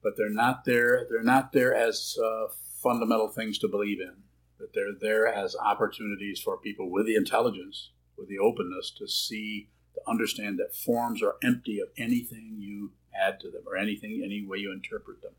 [0.03, 1.07] but they're not there.
[1.11, 2.47] They're not there as uh,
[2.83, 4.15] fundamental things to believe in.
[4.59, 9.69] That they're there as opportunities for people with the intelligence, with the openness to see,
[9.95, 14.45] to understand that forms are empty of anything you add to them or anything, any
[14.45, 15.33] way you interpret them.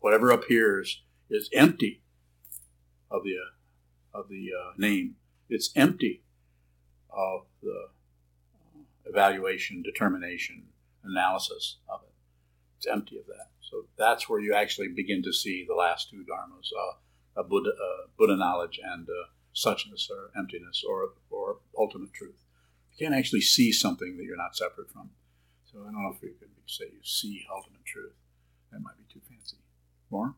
[0.00, 2.02] Whatever appears is empty
[3.10, 3.36] of the
[4.14, 5.16] of the uh, name.
[5.48, 6.22] It's empty
[7.10, 7.88] of the
[9.04, 10.64] evaluation, determination,
[11.04, 12.14] analysis of it.
[12.78, 13.51] It's empty of that.
[13.72, 16.68] So that's where you actually begin to see the last two dharmas:
[17.38, 22.44] uh, Buddha, uh, Buddha knowledge and uh, suchness or emptiness or or ultimate truth.
[22.92, 25.08] You can't actually see something that you're not separate from.
[25.64, 28.12] So I don't know if you could say you see ultimate truth.
[28.72, 29.56] That might be too fancy.
[30.10, 30.34] More?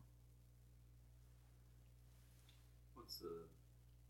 [2.93, 3.51] What's the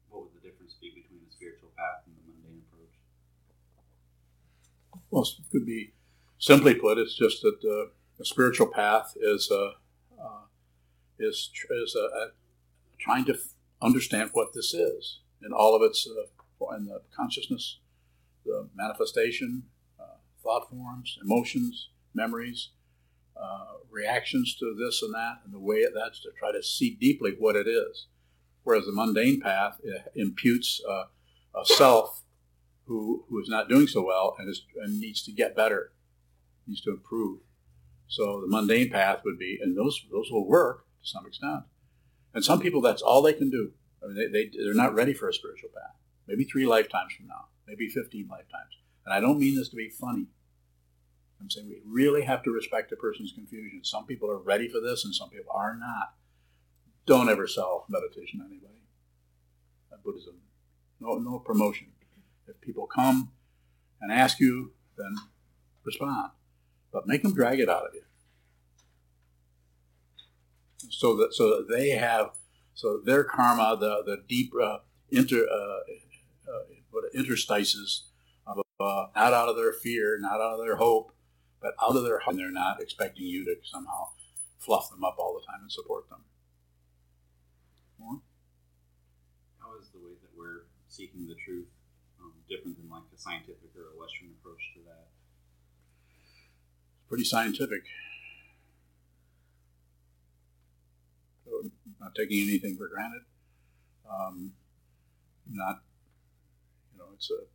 [0.10, 2.94] what would the difference be between the spiritual path and the mundane approach?
[5.10, 5.94] Well, it could be
[6.38, 7.00] simply put.
[7.00, 9.72] It's just that uh, the spiritual path is uh,
[10.22, 10.42] uh,
[11.20, 11.52] is
[11.84, 12.28] is uh,
[13.00, 13.38] trying to
[13.82, 17.80] understand what this is in all of its uh, in the consciousness,
[18.46, 19.64] the manifestation,
[20.00, 22.70] uh, thought forms, emotions, memories,
[23.40, 27.36] uh, reactions to this and that, and the way that's to try to see deeply
[27.38, 28.08] what it is.
[28.64, 29.80] Whereas the mundane path
[30.16, 31.04] imputes uh,
[31.56, 32.24] a self
[32.86, 35.92] who, who is not doing so well and, is, and needs to get better,
[36.68, 37.40] needs to improve.
[38.08, 41.64] So the mundane path would be, and those those will work to some extent.
[42.34, 43.72] And some people, that's all they can do.
[44.04, 45.96] I mean, they, they, they're not ready for a spiritual path.
[46.28, 48.74] Maybe three lifetimes from now, maybe 15 lifetimes.
[49.06, 50.28] And I don't mean this to be funny.
[51.40, 53.82] I'm saying we really have to respect a person's confusion.
[53.84, 56.14] Some people are ready for this and some people are not.
[57.06, 58.76] Don't ever sell meditation to anybody.
[60.06, 60.36] Buddhism.
[61.00, 61.88] No, no promotion.
[62.48, 63.32] If people come
[64.00, 65.16] and ask you, then
[65.84, 66.32] respond.
[66.96, 68.04] But make them drag it out of you.
[70.90, 72.28] So that so that they have
[72.74, 74.78] so their karma, the the deep uh,
[75.10, 75.80] inter uh,
[76.50, 78.06] uh, interstices
[78.48, 81.12] of uh, not out of their fear, not out of their hope,
[81.62, 84.08] but out of their heart, and they're not expecting you to somehow
[84.58, 86.24] fluff them up all the time and support them.
[88.00, 88.22] More?
[89.60, 91.68] How is the way that we're seeking the truth
[92.22, 95.15] um, different than like a scientific or a Western approach to that?
[97.08, 97.84] Pretty scientific.
[101.46, 103.22] So not taking anything for granted,
[104.10, 104.54] um,
[105.50, 105.82] not,
[106.92, 107.46] you know, it's a,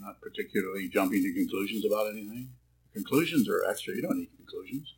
[0.00, 2.50] not particularly jumping to conclusions about anything.
[2.94, 3.94] Conclusions are extra.
[3.94, 4.94] You don't need conclusions.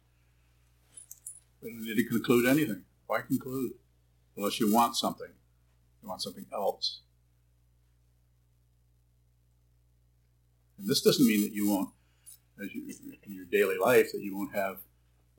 [1.62, 2.84] You don't need to conclude anything.
[3.06, 3.72] Why conclude?
[4.36, 5.32] Unless you want something.
[6.02, 7.00] You want something else.
[10.78, 11.90] And this doesn't mean that you won't,
[12.62, 12.82] as you,
[13.24, 14.78] in your daily life, that you won't have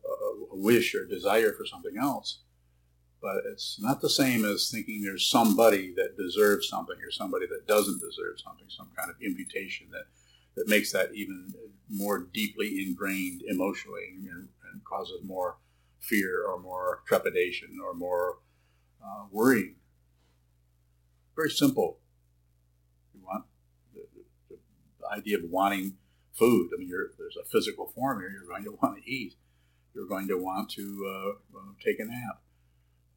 [0.06, 2.40] a, a wish or a desire for something else.
[3.22, 7.68] But it's not the same as thinking there's somebody that deserves something or somebody that
[7.68, 10.06] doesn't deserve something, some kind of imputation that,
[10.56, 11.54] that makes that even
[11.90, 15.58] more deeply ingrained emotionally and, and causes more
[16.00, 18.40] fear or more trepidation or more
[19.04, 19.76] uh, worrying.
[21.36, 22.00] Very simple.
[23.14, 23.46] You want
[23.94, 24.02] the,
[24.50, 24.58] the,
[25.00, 25.94] the, idea of wanting
[26.34, 26.70] food.
[26.74, 28.30] I mean, there's a physical form here.
[28.30, 29.36] You're going to want to eat.
[29.94, 32.42] You're going to want to uh, uh take a nap.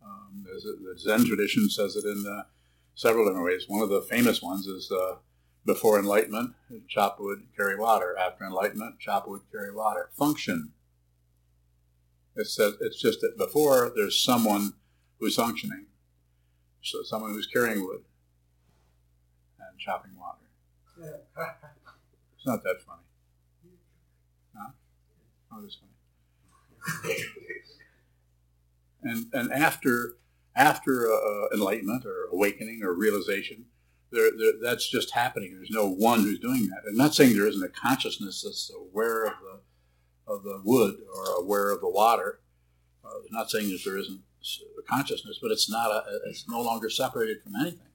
[0.04, 2.44] Um, a, the Zen tradition says it in uh,
[2.94, 3.64] several different ways.
[3.68, 5.16] One of the famous ones is uh,
[5.64, 6.54] before enlightenment,
[6.88, 8.16] chop wood, carry water.
[8.18, 10.10] After enlightenment, chop wood, carry water.
[10.16, 10.72] Function.
[12.36, 14.74] It says it's just that before there's someone
[15.20, 15.86] who's functioning,
[16.82, 18.02] so someone who's carrying wood
[19.58, 20.38] and chopping water.
[22.36, 23.03] It's not that funny.
[25.54, 25.78] Oh, it's
[27.04, 27.16] funny.
[29.02, 30.16] and and after
[30.56, 33.66] after uh, enlightenment or awakening or realization,
[34.10, 35.54] there, there, that's just happening.
[35.54, 36.82] There's no one who's doing that.
[36.88, 39.60] I'm not saying there isn't a consciousness that's aware of the
[40.26, 42.40] of the wood or aware of the water.
[43.04, 44.20] Uh, I'm not saying that there isn't
[44.78, 47.88] a consciousness, but it's not a, it's no longer separated from anything.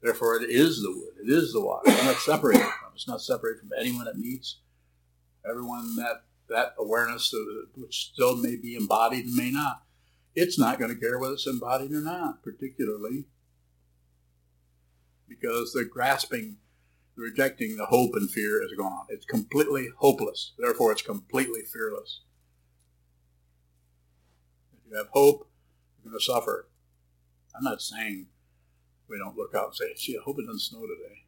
[0.00, 1.14] Therefore, it is the wood.
[1.24, 1.82] It is the water.
[1.86, 2.92] It's not separated from.
[2.94, 4.58] It's not separated from anyone it meets.
[5.48, 6.22] Everyone that
[6.52, 7.34] that awareness,
[7.74, 9.82] which still may be embodied and may not,
[10.34, 13.26] it's not going to care whether it's embodied or not, particularly
[15.28, 16.56] because the grasping,
[17.16, 19.06] the rejecting the hope and fear is gone.
[19.08, 20.52] It's completely hopeless.
[20.58, 22.20] Therefore, it's completely fearless.
[24.72, 25.48] If you have hope,
[26.02, 26.68] you're going to suffer.
[27.56, 28.26] I'm not saying
[29.08, 31.22] we don't look out and say, gee, I hope it doesn't snow today.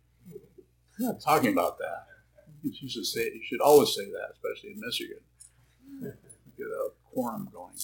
[0.99, 2.07] I'm not talking about that.
[2.65, 5.21] You should say you should always say that, especially in Michigan.
[6.57, 7.75] Get a quorum going.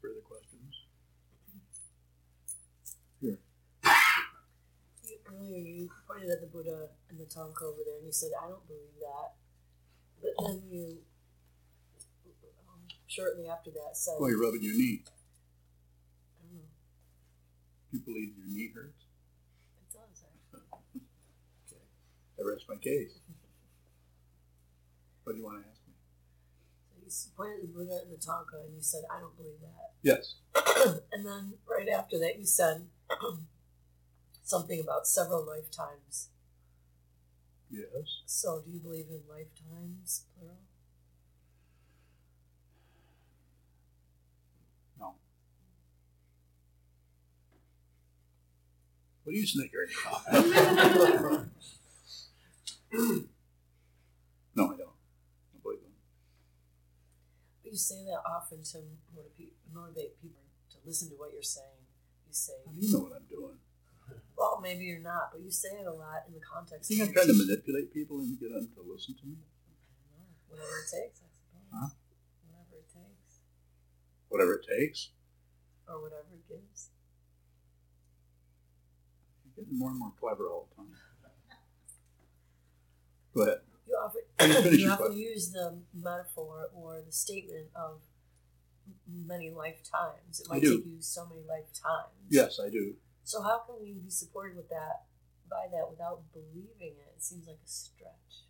[0.00, 0.74] Further questions?
[3.20, 3.38] Here.
[5.30, 8.48] Earlier, you pointed at the Buddha and the Thangka over there, and you said, "I
[8.48, 9.34] don't believe that."
[10.22, 10.98] But then you,
[12.68, 15.04] um, shortly after that, said, "Well, you're rubbing your knee."
[16.40, 16.68] I don't know.
[17.92, 19.04] You believe your knee hurts?
[19.80, 20.24] It does.
[20.24, 21.02] Actually.
[21.66, 21.82] okay.
[22.40, 23.18] I rest my case.
[25.24, 25.94] What do you want to ask me?
[27.08, 29.60] So you pointed at the Buddha and the Thangka, and you said, "I don't believe
[29.60, 30.36] that." Yes.
[31.12, 32.86] and then right after that, you said
[34.44, 36.28] something about several lifetimes.
[37.68, 38.22] Yes.
[38.26, 40.56] So, do you believe in lifetimes, plural?
[44.98, 45.14] No.
[49.24, 51.46] What are you snickering about?
[54.56, 54.98] no, I don't.
[55.54, 55.94] I believe them.
[57.62, 58.78] But you say that often to
[59.14, 61.86] motivate, motivate people to listen to what you're saying.
[62.26, 63.58] You say, you know what I'm doing?
[64.36, 66.90] well, maybe you're not, but you say it a lot in the context.
[66.90, 69.36] You think I'm trying to manipulate people and get them to listen to me?
[70.48, 71.70] Whatever it takes, I suppose.
[71.70, 71.88] Huh?
[72.48, 73.32] Whatever it takes.
[74.28, 75.10] Whatever it takes.
[75.86, 76.90] Or whatever it gives.
[79.44, 80.94] You're getting more and more clever all the time.
[83.34, 83.58] Go ahead.
[83.86, 88.00] You often, you often use the metaphor or the statement of
[89.08, 90.40] many lifetimes.
[90.40, 92.14] It might take you so many lifetimes.
[92.28, 92.94] Yes, I do.
[93.24, 95.04] So how can we be supported with that
[95.48, 97.14] by that without believing it?
[97.16, 98.44] It seems like a stretch.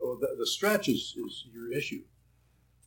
[0.00, 2.02] Well, the, the stretch is, is your issue,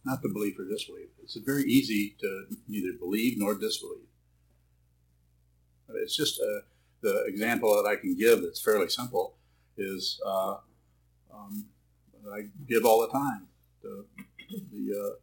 [0.05, 1.09] not the belief or disbelief.
[1.21, 4.07] It's very easy to neither believe nor disbelieve.
[5.95, 6.61] It's just uh
[7.01, 9.35] the example that I can give that's fairly simple
[9.77, 10.55] is uh,
[11.33, 11.65] um,
[12.23, 13.47] that I give all the time.
[13.81, 14.05] The,
[14.71, 15.17] the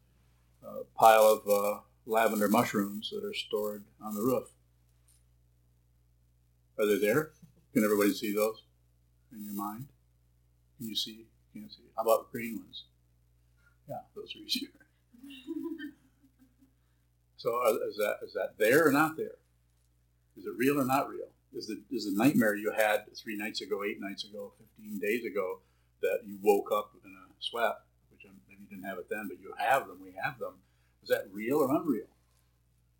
[0.64, 4.48] uh, uh, pile of uh, lavender mushrooms that are stored on the roof.
[6.78, 7.30] Are they there?
[7.72, 8.62] Can everybody see those
[9.32, 9.86] in your mind?
[10.78, 11.26] Can you see?
[11.54, 11.82] Can't see.
[11.96, 12.84] How about green ones?
[13.88, 14.70] Yeah, those are easier.
[17.36, 19.38] So uh, is that is that there or not there?
[20.36, 21.28] Is it real or not real?
[21.52, 25.60] Is the is nightmare you had three nights ago, eight nights ago, fifteen days ago,
[26.00, 27.74] that you woke up in a sweat,
[28.12, 29.98] which maybe you didn't have it then, but you have them.
[30.02, 30.54] We have them.
[31.02, 32.06] Is that real or unreal?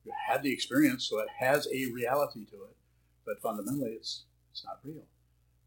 [0.05, 2.77] You had the experience, so it has a reality to it,
[3.25, 5.07] but fundamentally, it's it's not real.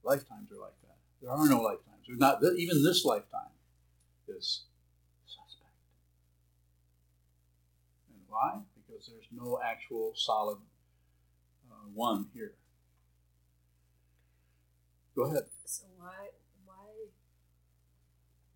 [0.04, 0.98] Lifetimes are like that.
[1.22, 2.04] There are no lifetimes.
[2.06, 3.54] There's not even this lifetime
[4.28, 4.64] is
[5.26, 5.72] suspect.
[8.10, 8.60] And why?
[8.76, 10.58] Because there's no actual solid
[11.72, 12.56] uh, one here.
[15.16, 15.44] Go ahead.
[15.66, 16.30] So why
[16.66, 16.90] why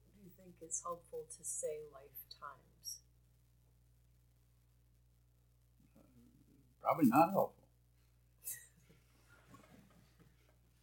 [0.10, 3.02] do you think it's helpful to say lifetimes?
[6.82, 7.64] Probably not helpful.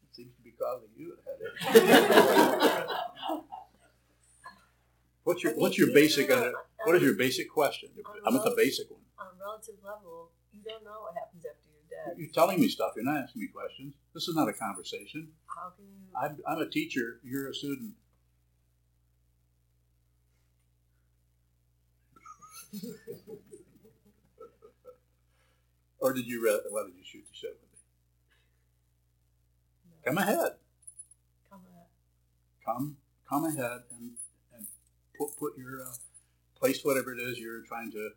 [0.03, 2.89] it seems to be causing you a headache.
[5.25, 6.31] what's your What's your basic?
[6.31, 6.53] Uh,
[6.85, 7.89] what is your basic question?
[8.25, 9.01] I'm at the basic one.
[9.19, 11.64] On a relative level, you don't know what happens after
[12.17, 12.93] you're telling me stuff.
[12.97, 13.95] You're not asking me questions.
[14.15, 15.29] This is not a conversation.
[15.47, 15.93] How can you?
[16.21, 17.21] I'm, I'm a teacher.
[17.23, 17.95] You're a student.
[26.01, 26.61] or did you read?
[26.71, 27.79] Why did you shoot the shit with me?
[29.89, 30.11] No.
[30.11, 30.53] Come ahead.
[31.51, 31.89] Come ahead.
[32.65, 32.97] Come,
[33.29, 34.13] come ahead and
[34.57, 34.67] and
[35.19, 35.95] put put your uh,
[36.59, 38.11] place whatever it is you're trying to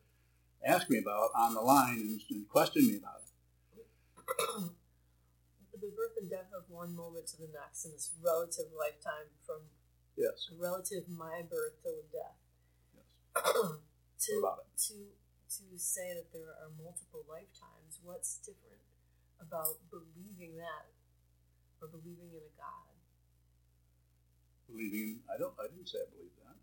[0.66, 3.27] ask me about on the line and, and question me about it.
[4.28, 9.62] The birth and death of one moment to the next in this relative lifetime from
[10.18, 10.50] Yes.
[10.58, 12.38] relative my birth to death.
[12.96, 13.06] Yes.
[14.26, 14.34] to
[14.88, 14.96] to
[15.48, 18.82] to say that there are multiple lifetimes, what's different
[19.40, 20.90] about believing that
[21.80, 22.92] or believing in a God?
[24.68, 25.54] Believing, I don't.
[25.62, 26.58] I didn't say I believe that.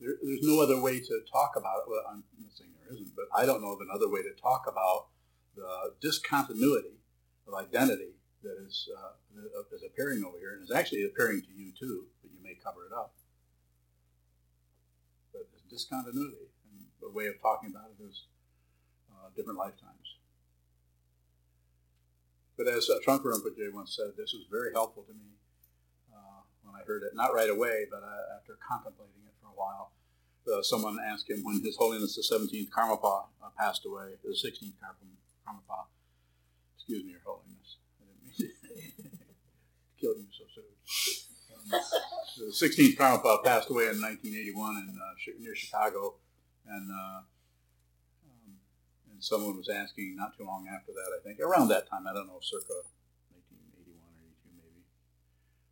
[0.00, 1.90] There, there's no other way to talk about it.
[1.90, 4.64] Well, I'm not saying there isn't, but I don't know of another way to talk
[4.66, 5.08] about
[5.56, 6.96] the discontinuity
[7.46, 12.06] of identity that is uh, appearing over here, and is actually appearing to you too,
[12.22, 13.14] but you may cover it up.
[15.32, 18.24] But it's discontinuity, and the way of talking about it is
[19.10, 20.18] uh, different lifetimes.
[22.56, 25.34] But as uh, Trungpa Rinpoche once said, this was very helpful to me
[26.12, 27.14] uh, when I heard it.
[27.14, 29.92] Not right away, but uh, after contemplating it for a while.
[30.42, 34.74] Uh, someone asked him when His Holiness the 17th Karmapa uh, passed away, the 16th
[34.82, 35.21] Karmapa.
[36.76, 37.78] Excuse me, Your Holiness.
[38.00, 39.08] I didn't mean to
[40.00, 40.66] kill you so soon.
[41.54, 41.80] Um,
[42.38, 46.16] the 16th Karmapa passed away in 1981 in, uh, near Chicago,
[46.66, 47.20] and uh,
[48.26, 48.58] um,
[49.10, 52.12] and someone was asking not too long after that, I think, around that time, I
[52.12, 52.74] don't know, circa
[53.30, 54.82] 1981 or 82 maybe.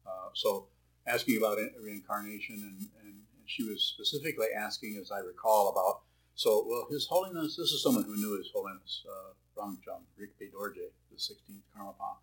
[0.07, 0.69] Uh, so
[1.07, 6.03] asking about reincarnation, and, and, and she was specifically asking, as I recall, about,
[6.35, 10.89] so, well, His Holiness, this is someone who knew His Holiness, uh, Rangjung, Rigpe Dorje,
[11.11, 12.17] the 16th Karmapa,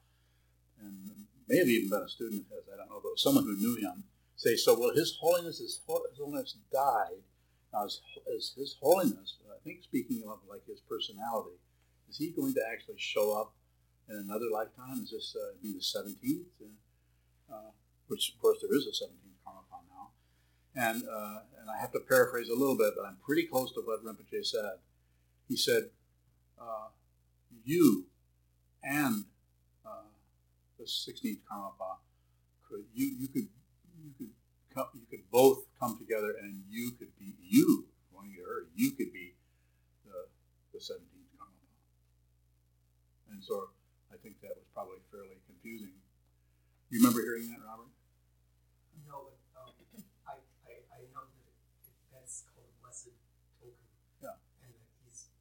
[0.81, 3.55] and may have even been a student of his, I don't know, but someone who
[3.55, 4.03] knew him,
[4.35, 7.23] say, so, well, His Holiness, His, Holiness died,
[7.73, 8.01] now, as,
[8.35, 11.57] as His Holiness, I think speaking of like His personality,
[12.09, 13.53] is He going to actually show up
[14.09, 15.03] in another lifetime?
[15.03, 16.45] Is this uh, be the 17th?
[17.51, 17.71] Uh,
[18.07, 19.26] which, of course, there is a 17th Karmapa now.
[20.77, 23.81] And, uh, and I have to paraphrase a little bit, but I'm pretty close to
[23.81, 24.77] what Rinpoche said.
[25.49, 25.89] He said,
[26.61, 26.89] uh,
[27.65, 28.05] you
[28.83, 29.25] and
[29.85, 30.05] uh,
[30.77, 31.97] the 16th Karmapa
[32.69, 33.47] could, you, you could,
[34.03, 34.29] you could
[34.73, 38.91] come, you could both come together and you could be you, going to her, you
[38.91, 39.33] could be
[40.05, 40.27] the,
[40.73, 41.73] the 17th Karmapa.
[43.31, 43.69] And so
[44.13, 45.97] I think that was probably fairly confusing.
[46.89, 47.91] You remember hearing that, Robert?
[49.07, 49.75] No, but um,
[50.27, 51.47] I, I, I know that
[51.83, 53.15] it, that's called blessed
[53.59, 53.75] token.
[54.23, 54.39] Yeah.
[54.63, 55.31] And that he's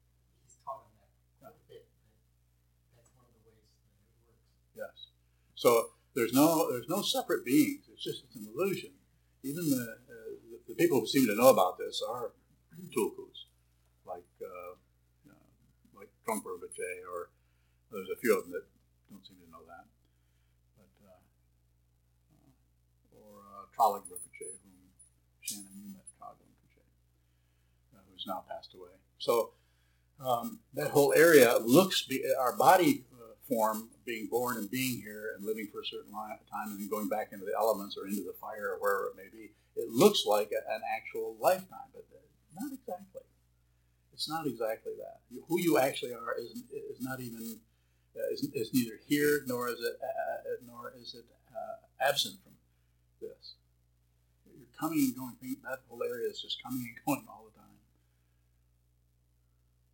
[0.43, 1.87] he's taught on that quite a bit.
[1.87, 4.43] That that's one of the ways that it works.
[4.75, 5.11] Yes.
[5.55, 7.85] So there's no there's no separate beings.
[7.91, 8.91] It's just it's an illusion.
[9.43, 10.15] Even the uh,
[10.49, 12.31] the, the people who seem to know about this are
[12.95, 13.45] tulkus,
[14.05, 14.73] like uh,
[15.29, 15.33] uh,
[15.95, 17.29] like Trungpa Rinpoche, or
[17.91, 18.63] there's a few of them that
[19.09, 19.85] don't seem to know that.
[20.77, 21.19] But uh,
[22.31, 24.73] uh, or uh, Traleg Rinpoche, whom
[25.41, 26.83] Shannon you met Traleg Rinpoche,
[27.95, 28.95] uh, who's now passed away.
[29.19, 29.51] So
[30.23, 33.03] um, that whole area looks be, our body
[33.47, 37.07] form being born and being here and living for a certain time and then going
[37.07, 40.25] back into the elements or into the fire or wherever it may be it looks
[40.25, 42.17] like a, an actual lifetime but uh,
[42.59, 43.21] not exactly.
[44.13, 45.21] It's not exactly that.
[45.47, 47.59] Who you actually are is, is not even
[48.17, 52.53] uh, is, is neither here nor is it uh, nor is it uh, absent from
[53.21, 53.53] this.
[54.57, 57.77] You're coming and going that whole area is just coming and going all the time.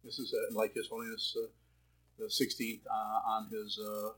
[0.05, 1.47] This is uh, like His Holiness uh,
[2.17, 4.09] the 16th uh, on his, uh,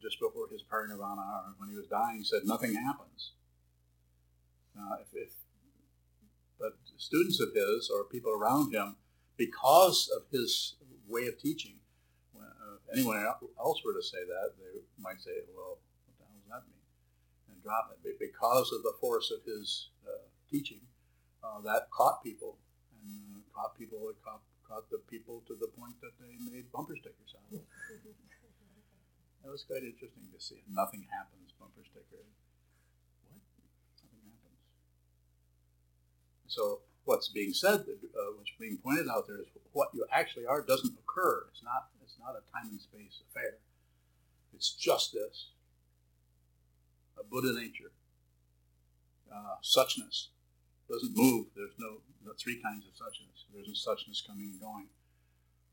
[0.00, 3.32] just before his parinirvana, or when he was dying, said, nothing happens.
[4.78, 5.32] Uh, if, if
[6.58, 8.96] but students of his or people around him,
[9.36, 10.76] because of his
[11.08, 11.74] way of teaching,
[12.32, 13.18] when, uh, if anyone
[13.58, 16.86] else were to say that, they might say, well, what the hell does that mean?
[17.50, 17.98] And drop it.
[18.04, 20.80] But because of the force of his uh, teaching,
[21.42, 22.58] uh, that caught people.
[23.02, 24.40] And caught people, it caught,
[24.72, 27.68] caught the people to the point that they made bumper stickers out of it.
[29.44, 30.64] That was quite interesting to see.
[30.72, 32.24] Nothing happens, bumper sticker.
[33.28, 33.44] What?
[34.00, 34.64] Nothing happens.
[36.48, 40.62] So what's being said, uh, what's being pointed out there is what you actually are
[40.62, 41.44] doesn't occur.
[41.52, 41.92] It's not.
[42.02, 43.58] It's not a time and space affair.
[44.54, 45.52] It's just this.
[47.18, 47.92] A Buddha nature.
[49.28, 50.28] Uh, suchness
[50.90, 51.46] doesn't move.
[51.56, 53.44] There's no, no three kinds of suchness.
[53.52, 54.88] There's a suchness coming and going.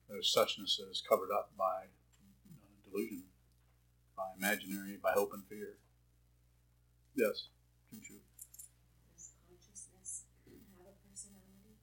[0.10, 3.24] There's suchness that is covered up by uh, delusion
[4.20, 5.80] by imaginary, by hope and fear.
[7.16, 7.48] Yes,
[7.96, 11.80] Does consciousness have a personality?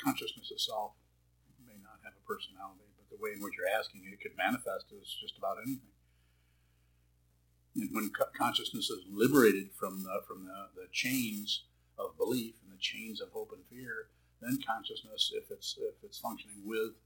[0.00, 0.96] Consciousness itself
[1.60, 4.88] may not have a personality, but the way in which you're asking it could manifest
[4.96, 5.89] as just about anything.
[7.76, 11.64] And when consciousness is liberated from the, from the, the chains
[11.98, 14.08] of belief and the chains of hope and fear,
[14.40, 16.96] then consciousness, if it's if it's functioning with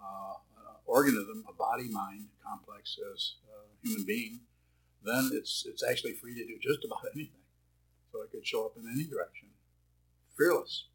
[0.00, 4.40] uh, an organism, a body mind complex as a human being,
[5.04, 7.44] then it's it's actually free to do just about anything.
[8.12, 9.48] So it could show up in any direction,
[10.36, 10.86] fearless,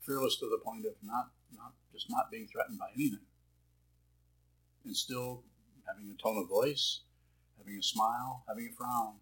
[0.00, 3.26] fearless to the point of not not just not being threatened by anything,
[4.84, 5.42] and still
[5.86, 7.00] having a tone of voice,
[7.60, 9.14] having a smile, having a frown.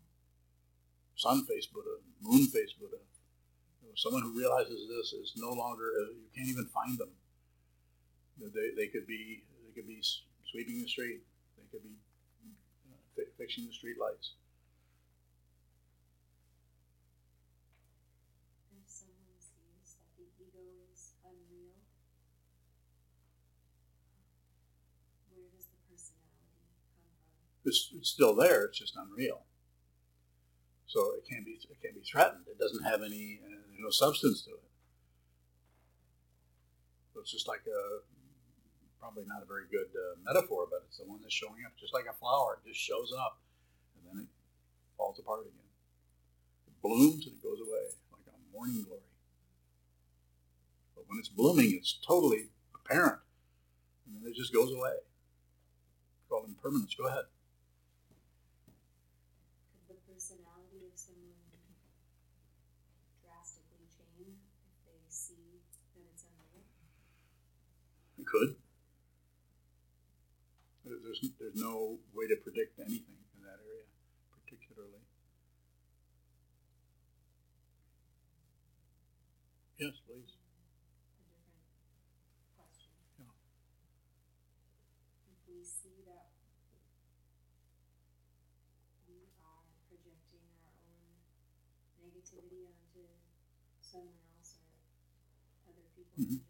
[1.16, 2.98] Sun face Buddha, moon face Buddha,
[3.96, 7.10] someone who realizes this is no longer uh, you can't even find them.
[8.38, 10.00] They, they could be they could be
[10.50, 11.20] sweeping the street.
[11.56, 11.96] They could be
[13.18, 14.34] uh, fixing the street lights.
[18.70, 20.62] If someone sees that the ego
[20.94, 21.74] is unreal,
[25.34, 27.10] where does the personality come from?
[27.68, 28.64] It's, it's still there.
[28.64, 29.42] It's just unreal.
[30.86, 32.48] So it can't be it can't be threatened.
[32.48, 34.68] It doesn't have any uh, no substance to it.
[37.12, 38.00] So it's just like a
[38.98, 41.92] probably not a very good uh, metaphor, but it's the one that's showing up, just
[41.92, 42.58] like a flower.
[42.64, 43.38] It just shows up,
[43.94, 44.30] and then it
[44.96, 45.68] falls apart again.
[46.66, 49.04] It blooms and it goes away like a morning glory.
[50.96, 53.20] But when it's blooming, it's totally apparent,
[54.06, 54.96] and then it just goes away.
[55.04, 56.94] It's called impermanence.
[56.94, 57.28] Go ahead.
[68.30, 68.56] Could.
[70.84, 73.84] There's, there's no way to predict anything in that area,
[74.34, 75.02] particularly.
[79.78, 80.32] Yes, please.
[80.34, 81.64] A different
[82.56, 82.92] question.
[83.18, 83.32] Yeah.
[85.30, 86.28] If we see that
[89.08, 91.18] we are projecting our own
[92.02, 93.04] negativity onto
[93.80, 94.58] someone else
[95.66, 96.38] or other people Mhm.
[96.38, 96.48] in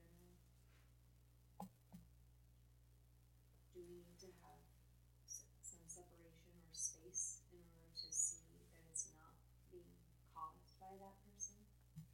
[3.75, 4.61] do we need to have
[5.27, 9.35] s- some separation or space in order to see that it's not
[9.71, 9.95] being
[10.35, 11.57] caused by that person?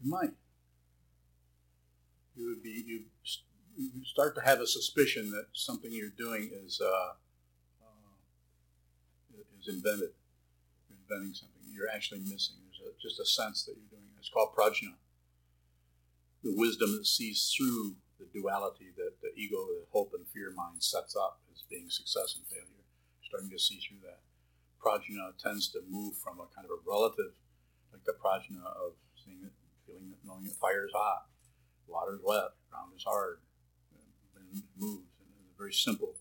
[0.04, 0.34] Might.
[2.36, 3.04] You would be you,
[3.76, 7.12] you start to have a suspicion that something you're doing is uh,
[7.82, 8.12] uh,
[9.58, 10.10] is invented.
[10.88, 11.62] You're inventing something.
[11.72, 12.56] You're actually missing.
[12.60, 14.04] There's a, just a sense that you're doing.
[14.14, 14.18] It.
[14.18, 14.92] It's called prajna.
[16.42, 20.82] The wisdom that sees through the duality that the ego, the hope and fear mind
[20.82, 22.68] sets up as being success and failure.
[22.68, 24.20] You're starting to see through that.
[24.84, 27.32] Prajna tends to move from a kind of a relative,
[27.90, 29.48] like the prajna of seeing
[29.94, 31.26] feeling it, knowing that fire is hot,
[31.86, 33.38] water is wet, ground is hard,
[34.36, 35.06] and moves.
[35.22, 36.14] And it's a very simple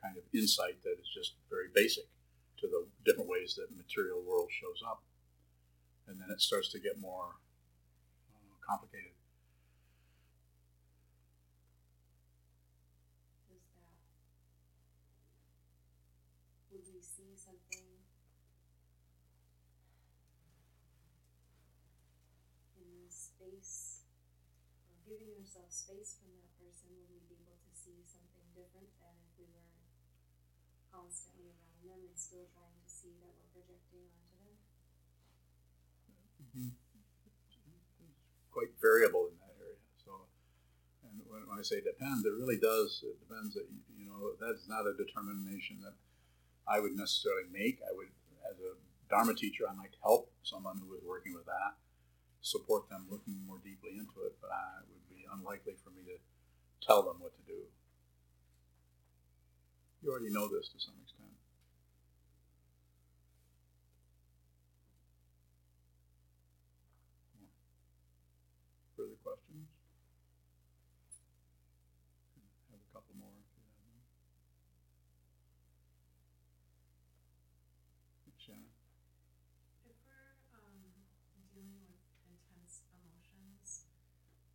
[0.00, 2.04] kind of insight that is just very basic
[2.60, 5.02] to the different ways that material world shows up.
[6.06, 7.36] And then it starts to get more
[8.32, 9.12] uh, complicated.
[17.18, 17.88] see something
[22.76, 23.10] in the
[23.48, 24.04] space,
[24.92, 28.92] or giving ourselves space from that person, would we be able to see something different
[29.00, 29.72] than if we were
[30.92, 34.56] constantly around them and still trying to see that we're projecting onto them?
[36.44, 36.72] Mm-hmm.
[38.52, 39.80] Quite variable in that area.
[40.04, 40.28] So,
[41.08, 43.00] and when, when I say depends, it really does.
[43.00, 43.64] It depends that
[43.96, 45.96] you know that's not a determination that
[46.68, 47.80] I would necessarily make.
[47.80, 48.12] I would
[48.44, 48.76] as a
[49.08, 51.80] Dharma teacher, I might help someone who is working with that,
[52.40, 56.02] support them looking more deeply into it, but I, it would be unlikely for me
[56.06, 56.16] to
[56.84, 57.66] tell them what to do.
[60.02, 61.34] You already know this to some extent.
[68.96, 69.66] Further questions?
[72.70, 74.02] Have a couple more if you have them.
[78.38, 78.70] Shannon?
[79.86, 80.78] If we're um,
[81.54, 81.87] dealing with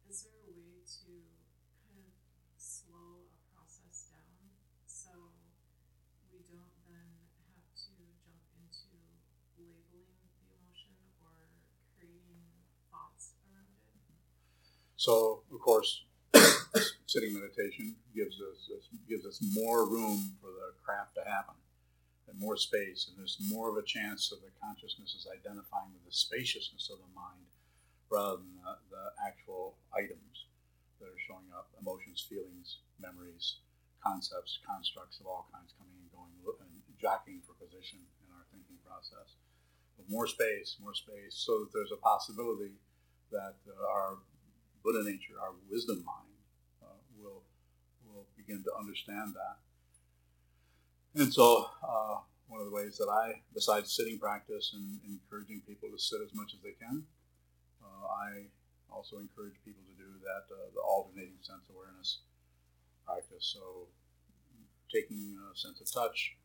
[0.09, 1.11] is there a way to
[1.87, 2.13] kind of
[2.57, 4.43] slow a process down
[4.85, 5.09] so
[6.31, 7.09] we don't then
[7.47, 8.99] have to jump into
[9.55, 10.93] labeling the emotion
[11.23, 11.47] or
[11.95, 12.43] creating
[12.91, 14.03] thoughts around it?
[14.97, 16.03] So, of course,
[17.07, 18.69] sitting meditation gives us
[19.07, 21.55] gives us more room for the craft to happen,
[22.27, 26.05] and more space, and there's more of a chance of the consciousness is identifying with
[26.05, 27.45] the spaciousness of the mind
[28.13, 30.45] rather than the, the actual items
[31.01, 33.57] that are showing up: emotions, feelings, memories,
[34.05, 38.77] concepts, constructs of all kinds coming and going, and jockeying for position in our thinking
[38.85, 39.35] process.
[39.97, 42.77] But more space, more space, so that there's a possibility
[43.33, 44.21] that uh, our
[44.83, 46.37] Buddha nature, our wisdom mind,
[46.83, 47.41] uh, will
[48.05, 49.57] will begin to understand that.
[51.15, 55.89] And so, uh, one of the ways that I, besides sitting practice and encouraging people
[55.89, 57.03] to sit as much as they can,
[58.05, 58.51] I
[58.91, 62.23] also encourage people to do that uh, the alternating sense awareness
[63.05, 63.45] practice.
[63.53, 63.87] So,
[64.91, 66.37] taking a sense of touch,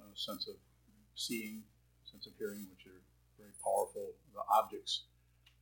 [0.00, 0.56] a sense of
[1.14, 1.62] seeing,
[2.10, 3.00] sense of hearing, which are
[3.38, 5.06] very powerful the objects,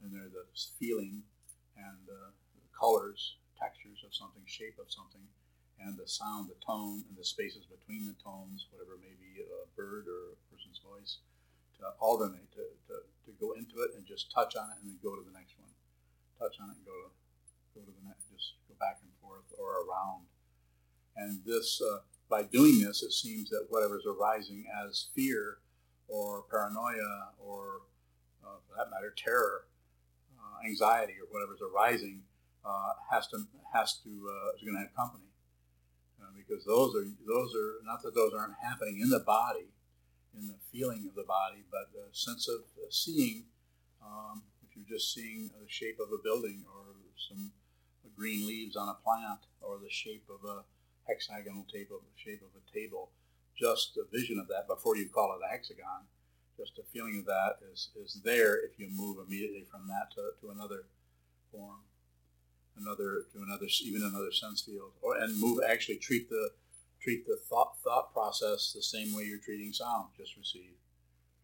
[0.01, 0.49] and they're the
[0.80, 1.22] feeling
[1.76, 5.22] and uh, the colors, textures of something, shape of something,
[5.78, 9.68] and the sound, the tone, and the spaces between the tones, whatever may be a
[9.76, 11.20] bird or a person's voice,
[11.83, 12.95] to alternate, to, to,
[13.26, 15.59] to go into it and just touch on it and then go to the next
[15.59, 15.70] one.
[16.39, 17.11] Touch on it and go to,
[17.74, 20.26] go to the next, just go back and forth or around.
[21.16, 25.59] And this, uh, by doing this, it seems that whatever's arising as fear
[26.09, 27.83] or paranoia or,
[28.43, 29.66] uh, for that matter, terror,
[30.39, 32.22] uh, anxiety or whatever's arising
[32.64, 33.39] uh, has to
[33.72, 35.24] has to uh, is going to have company
[36.20, 39.66] uh, because those are those are not that those aren't happening in the body,
[40.39, 42.61] in the feeling of the body, but the sense of
[42.91, 43.45] seeing.
[44.05, 47.53] Um, if you're just seeing the shape of a building or some
[48.16, 50.62] green leaves on a plant or the shape of a
[51.07, 53.11] hexagonal tape of shape of a table,
[53.57, 56.09] just a vision of that before you call it a hexagon
[56.57, 60.30] just a feeling of that is, is there if you move immediately from that to,
[60.41, 60.85] to another
[61.51, 61.80] form,
[62.78, 66.51] another to another even another sense field, or and move actually treat the
[67.03, 70.73] treat the thought thought process the same way you're treating sound, just receive.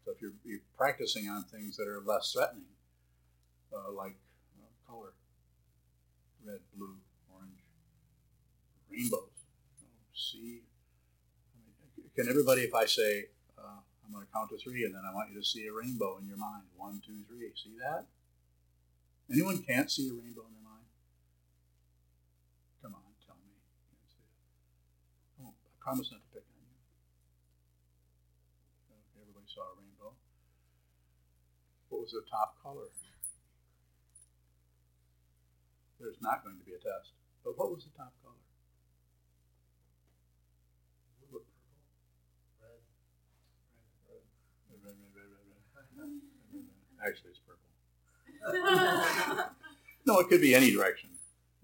[0.05, 2.65] So if you're, you're practicing on things that are less threatening,
[3.75, 4.17] uh, like
[4.57, 5.13] uh, color,
[6.47, 6.97] red, blue,
[7.35, 7.61] orange,
[8.91, 9.29] rainbows,
[10.15, 10.63] see.
[11.53, 13.27] I mean, can everybody, if I say
[13.59, 15.73] uh, I'm going to count to three, and then I want you to see a
[15.73, 16.65] rainbow in your mind.
[16.77, 17.53] One, two, three.
[17.53, 18.07] See that?
[19.31, 20.89] Anyone can't see a rainbow in their mind?
[22.81, 23.53] Come on, tell me.
[23.93, 25.45] Can't see it.
[25.45, 26.69] Oh, I promise not to pick on you.
[28.93, 30.13] Okay, everybody saw a rainbow.
[31.89, 32.93] What was the top color?
[35.97, 37.17] There's not going to be a test.
[37.41, 38.37] But what was the top color?
[44.69, 45.41] Red, red, red, red,
[45.73, 46.69] red, red.
[47.01, 47.65] Actually, it's purple.
[50.05, 51.09] no, it could be any direction.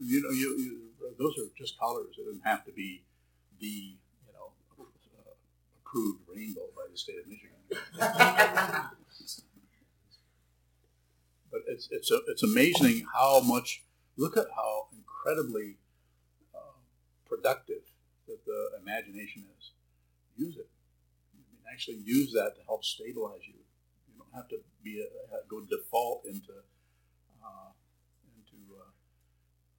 [0.00, 0.80] You know, you, you,
[1.20, 2.16] those are just colors.
[2.16, 3.04] It doesn't have to be
[3.60, 4.03] the you know
[5.94, 7.56] approved rainbow by the state of Michigan.
[11.50, 13.84] but it's it's a, it's amazing how much.
[14.16, 15.76] Look at how incredibly
[16.54, 16.78] uh,
[17.26, 17.82] productive
[18.28, 19.72] that the imagination is.
[20.36, 20.68] Use it
[21.34, 23.54] I mean actually use that to help stabilize you.
[24.06, 25.06] You don't have to be a,
[25.48, 26.54] go default into
[27.42, 27.70] uh,
[28.22, 28.90] into uh,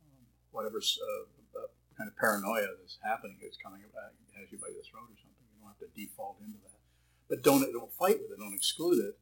[0.03, 1.59] um, whatever uh,
[1.97, 3.81] kind of paranoia that's happening that's coming
[4.35, 5.34] has you by the throat or something.
[5.75, 6.79] You don't have to default into that,
[7.27, 8.39] but don't don't fight with it.
[8.39, 9.19] Don't exclude it,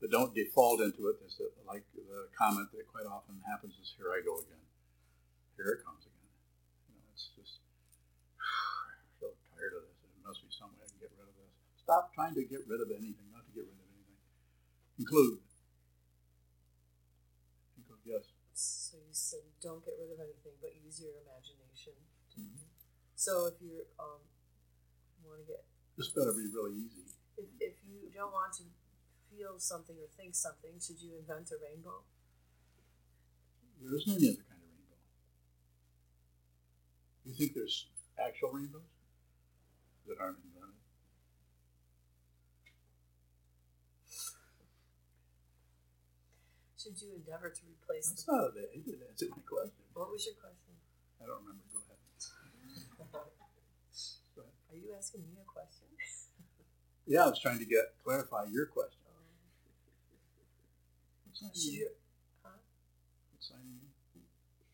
[0.00, 1.18] but don't default into it.
[1.24, 4.62] It's like the comment that quite often happens is, "Here I go again.
[5.56, 6.30] Here it comes again."
[6.86, 7.58] You know, it's just
[9.20, 9.98] so tired of this.
[10.06, 11.50] There must be some way I can get rid of this.
[11.82, 14.20] Stop trying to get rid of anything, not to get rid of anything.
[15.02, 15.42] Include.
[17.74, 18.30] Include, yes.
[18.54, 21.98] So you said don't get rid of anything, but use your imagination.
[22.38, 22.70] Mm-hmm.
[23.16, 24.22] So if you um,
[25.22, 25.64] want to get,
[25.96, 27.04] This better be really easy.
[27.36, 28.64] if, if you don't want to
[29.30, 32.00] feel something or think something, should you invent a rainbow?
[33.80, 34.98] There isn't any other kind of rainbow.
[37.24, 37.86] You think there's
[38.16, 38.88] actual rainbows
[40.08, 40.80] that aren't invented?
[46.78, 48.32] Should you endeavor to replace That's the.
[48.32, 49.86] not a, you didn't answer my question.
[49.94, 50.74] What was your question?
[51.22, 51.62] I don't remember.
[51.70, 53.30] Go ahead.
[54.72, 55.84] Are you asking me a question?
[57.06, 59.04] Yeah, I was trying to get clarify your question.
[59.04, 59.20] Oh.
[61.26, 61.88] What's that you.
[62.42, 62.56] Huh?
[63.32, 63.92] What's that mean?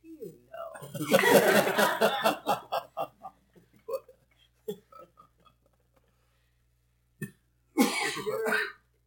[0.03, 0.71] You know.
[8.27, 8.57] Your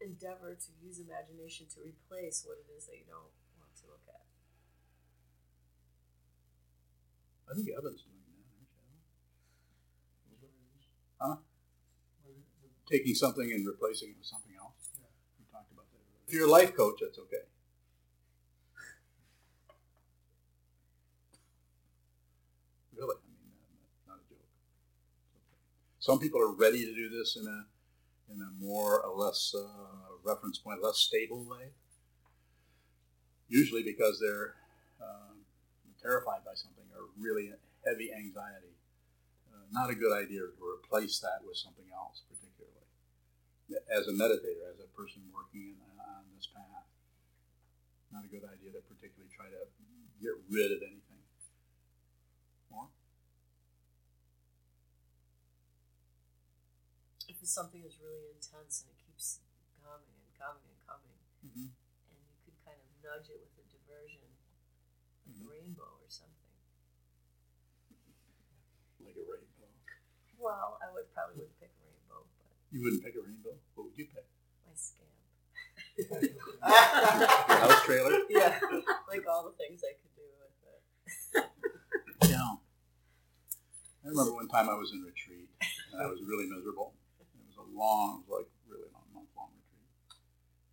[0.02, 4.04] endeavor to use imagination to replace what it is that you don't want to look
[4.08, 4.24] at.
[7.52, 9.02] I think Evan's doing that, aren't you, Evan?
[11.22, 11.36] Huh?
[12.90, 14.74] Taking something and replacing it with something else.
[15.38, 16.02] We talked about that.
[16.02, 16.26] earlier.
[16.28, 17.46] If you're a life coach, that's okay.
[22.98, 24.42] Really, I mean, not a joke.
[24.42, 25.46] It's okay.
[26.00, 27.66] Some people are ready to do this in a
[28.34, 31.72] in a more or less uh, reference point, less stable way.
[33.50, 34.56] Usually because they're
[35.02, 35.44] um,
[36.02, 37.52] terrified by something or really
[37.86, 38.74] heavy anxiety.
[39.72, 42.68] Uh, not a good idea to replace that with something else, particularly.
[43.88, 46.84] As a meditator, as a person working in, on this path,
[48.12, 49.64] not a good idea to particularly try to
[50.20, 51.24] get rid of anything.
[52.70, 52.88] More?
[57.32, 59.40] If something is really intense and it keeps
[59.80, 61.74] coming and coming and coming, Mm-hmm.
[61.74, 64.22] and you could kind of nudge it with a diversion,
[65.26, 65.42] like Mhm.
[65.42, 66.54] a rainbow or something.
[69.02, 69.51] Like a rainbow.
[70.42, 73.54] Well, I would probably wouldn't pick a rainbow, but You wouldn't pick a rainbow.
[73.78, 74.26] What would you pick?
[74.66, 75.06] my scamp.
[76.02, 76.10] Your
[77.62, 78.26] house trailer?
[78.30, 78.58] yeah,
[79.06, 81.46] like all the things I could do with it.
[82.30, 82.58] Yeah.
[84.02, 85.50] I remember one time I was in retreat
[85.94, 86.94] and I was really miserable.
[87.22, 89.90] It was a long, it was like really long, month long retreat.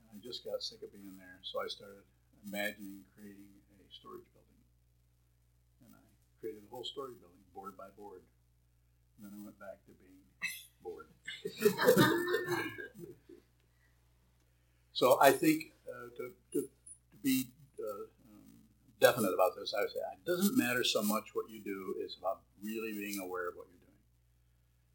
[0.00, 2.04] And I just got sick of being there, so I started
[2.44, 4.60] imagining creating a storage building.
[5.84, 6.00] And I
[6.40, 8.24] created a whole storage building, board by board.
[9.20, 10.22] Then I went back to being
[10.82, 11.08] bored.
[14.92, 17.48] so I think uh, to, to, to be
[17.80, 18.42] uh, um,
[19.00, 22.16] definite about this, I would say it doesn't matter so much what you do, it's
[22.16, 23.98] about really being aware of what you're doing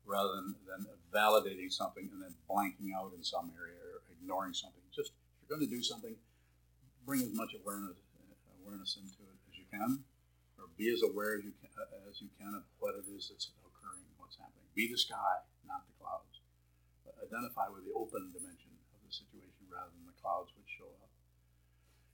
[0.06, 4.82] rather than, than validating something and then blanking out in some area or ignoring something.
[4.96, 6.16] Just if you're going to do something,
[7.06, 7.98] bring as much awareness
[8.64, 10.00] awareness into it as you can,
[10.58, 11.70] or be as aware as you can,
[12.10, 13.52] as you can of what it is that's
[14.34, 14.66] what's happening.
[14.74, 16.42] Be the sky, not the clouds.
[17.06, 20.90] But identify with the open dimension of the situation rather than the clouds which show
[21.06, 21.14] up.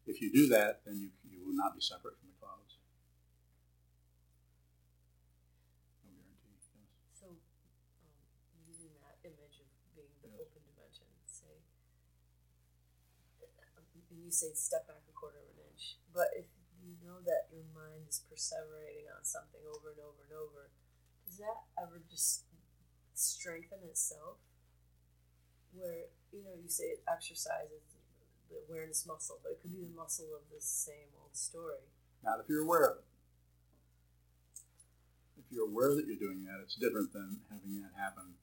[0.03, 2.75] If you do that, then you, you will not be separate from the clouds.
[6.03, 6.11] No
[6.43, 6.83] guarantee.
[6.83, 6.91] Yes.
[7.15, 7.39] So,
[8.03, 8.11] um,
[8.67, 10.43] using that image of being the Yes.
[10.43, 11.55] open dimension, say,
[14.09, 16.49] and you say step back a quarter of an inch, but if
[16.81, 20.73] you know that your mind is perseverating on something over and over and over,
[21.39, 22.43] that ever just
[23.13, 24.37] strengthen itself?
[25.73, 27.83] Where, you know, you say it exercises
[28.49, 31.85] the awareness muscle, but it could be the muscle of the same old story.
[32.23, 33.07] Not if you're aware of it.
[35.39, 38.35] If you're aware that you're doing that, it's different than having that happen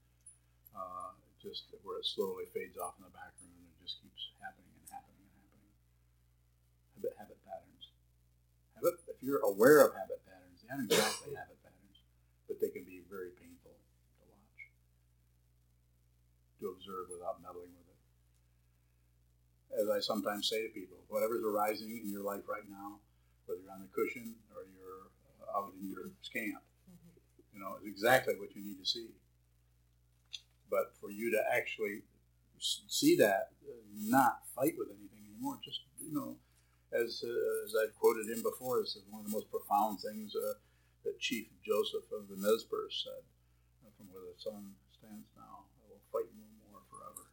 [0.75, 4.71] uh, just where it slowly fades off in the background and it just keeps happening
[4.77, 5.73] and happening and happening.
[6.97, 7.85] Habit, habit patterns.
[8.75, 11.56] Habit, if you're aware of habit patterns, they aren't exactly habit
[12.61, 14.61] they can be very painful to watch,
[16.61, 17.97] to observe without meddling with it
[19.77, 22.99] as I sometimes say to people, whatever's arising in your life right now,
[23.45, 25.13] whether you're on the cushion or you're
[25.45, 26.63] uh, out in your scamp,
[27.53, 29.09] you know, is exactly what you need to see.
[30.71, 32.03] But for you to actually
[32.59, 36.37] see that, uh, not fight with anything anymore, just you know,
[36.93, 40.35] as uh, as I've quoted him before, this is one of the most profound things
[40.35, 40.55] uh,
[41.07, 43.23] that Chief Joseph of the Nez said,
[43.97, 47.31] from where the sun stands now, I will fight no more forever.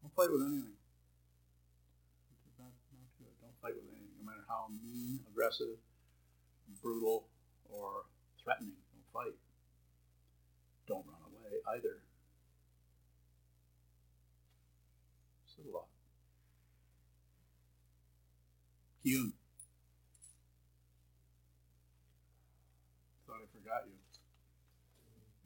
[0.00, 0.78] Don't fight with anything.
[2.46, 3.34] It's not, not good.
[3.42, 5.76] Don't fight with anything, no matter how mean, aggressive,
[6.80, 7.26] brutal,
[7.68, 8.06] or
[8.42, 8.78] threatening.
[8.94, 9.36] Don't fight.
[10.86, 12.00] Don't run away either.
[15.52, 15.90] Sit a lot.
[19.04, 19.32] Kyun.
[23.26, 23.84] Thought I forgot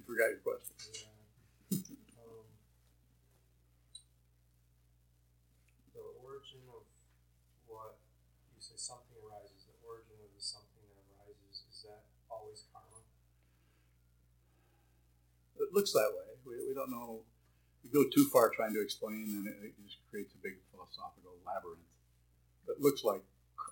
[0.03, 0.15] you.
[0.15, 0.75] Forgot your question.
[0.91, 1.79] Yeah.
[2.19, 2.47] um,
[5.95, 6.83] the origin of
[7.71, 8.03] what
[8.51, 9.71] you say something arises.
[9.71, 12.99] The origin of the something that arises is that always karma?
[15.63, 16.35] It looks that way.
[16.43, 17.23] We, we don't know.
[17.87, 21.39] We go too far trying to explain, and it, it just creates a big philosophical
[21.47, 21.87] labyrinth.
[22.67, 23.23] It looks like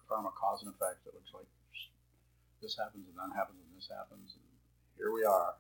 [0.07, 1.07] karma, cause and effect.
[1.07, 1.47] It looks like
[2.63, 4.47] this happens, and that happens, and this happens, and
[4.99, 5.55] here we are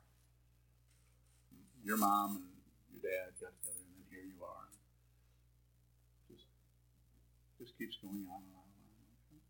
[1.84, 2.46] your mom and
[2.92, 4.68] your dad got together, and then here you are.
[6.28, 6.44] Just,
[7.58, 9.40] just keeps going on and on and on.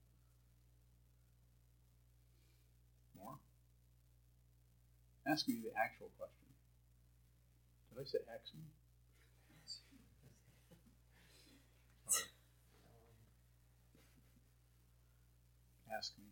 [3.18, 3.38] More?
[5.26, 6.48] Ask me the actual question.
[7.90, 8.62] Did I say ask me?
[15.90, 16.29] Ask me.